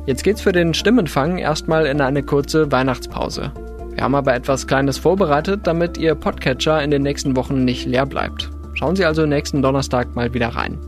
Jetzt 0.05 0.25
geht's 0.25 0.43
für 0.43 0.53
den 0.53 0.75
Stimmenfang 0.75 1.39
erstmal 1.39 1.87
in 1.87 2.03
eine 2.03 2.23
kurze 2.23 2.71
Weihnachtspause. 2.71 3.51
Wir 3.95 4.05
haben 4.05 4.15
aber 4.15 4.35
etwas 4.35 4.67
Kleines 4.67 4.99
vorbereitet, 4.99 5.61
damit 5.63 5.97
Ihr 5.97 6.15
Podcatcher 6.17 6.83
in 6.83 6.91
den 6.91 7.01
nächsten 7.01 7.35
Wochen 7.35 7.65
nicht 7.65 7.87
leer 7.87 8.05
bleibt. 8.05 8.51
Schauen 8.77 8.95
Sie 8.95 9.07
also 9.07 9.25
nächsten 9.25 9.63
Donnerstag 9.63 10.15
mal 10.15 10.35
wieder 10.35 10.49
rein. 10.49 10.79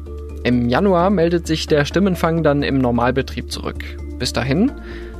Im 0.44 0.68
Januar 0.68 1.10
meldet 1.10 1.46
sich 1.46 1.66
der 1.66 1.86
Stimmenfang 1.86 2.42
dann 2.42 2.62
im 2.62 2.78
Normalbetrieb 2.78 3.50
zurück. 3.50 3.82
Bis 4.18 4.32
dahin, 4.32 4.70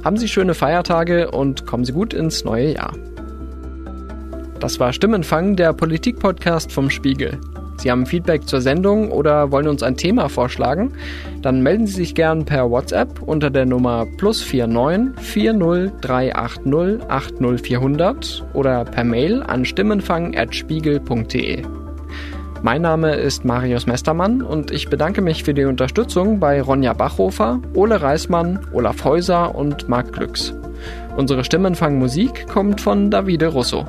haben 0.05 0.19
Sie 0.19 0.29
schöne 0.29 0.55
Feiertage 0.55 1.31
und 1.31 1.67
kommen 1.67 1.85
Sie 1.85 1.93
gut 1.93 2.13
ins 2.13 2.45
neue 2.45 2.75
Jahr. 2.75 2.93
Das 4.61 4.79
war 4.81 4.93
Stimmenfang, 4.93 5.57
der 5.57 5.73
Politik-Podcast 5.73 6.71
vom 6.71 6.91
Spiegel. 6.91 7.41
Sie 7.79 7.91
haben 7.91 8.07
Feedback 8.07 8.47
zur 8.47 8.61
Sendung 8.61 9.13
oder 9.13 9.51
wollen 9.53 9.69
uns 9.69 9.83
ein 9.83 9.97
Thema 9.97 10.29
vorschlagen? 10.29 10.93
Dann 11.43 11.63
melden 11.63 11.87
Sie 11.87 11.95
sich 11.95 12.15
gern 12.15 12.45
per 12.45 12.71
WhatsApp 12.71 13.23
unter 13.23 13.51
der 13.51 13.67
Nummer 13.67 14.05
plus 14.19 14.45
49 14.45 15.25
40380 15.25 17.09
80400 17.09 18.45
oder 18.53 18.85
per 18.85 19.05
Mail 19.05 19.45
an 19.45 19.65
stimmenfang.spiegel.de. 19.65 21.78
Mein 22.61 22.83
Name 22.83 23.15
ist 23.15 23.45
Marius 23.45 23.87
Mestermann 23.87 24.43
und 24.43 24.73
ich 24.73 24.91
bedanke 24.91 25.23
mich 25.23 25.45
für 25.45 25.55
die 25.55 25.65
Unterstützung 25.65 26.41
bei 26.41 26.61
Ronja 26.61 26.93
Bachhofer, 26.93 27.61
Ole 27.75 28.03
Reismann, 28.03 28.59
Olaf 28.73 29.05
Häuser 29.05 29.55
und 29.55 29.89
Marc 29.89 30.13
Glücks. 30.13 30.53
Unsere 31.17 31.45
Stimmenfangmusik 31.45 32.49
kommt 32.49 32.81
von 32.81 33.13
Davide 33.13 33.47
Russo. 33.47 33.87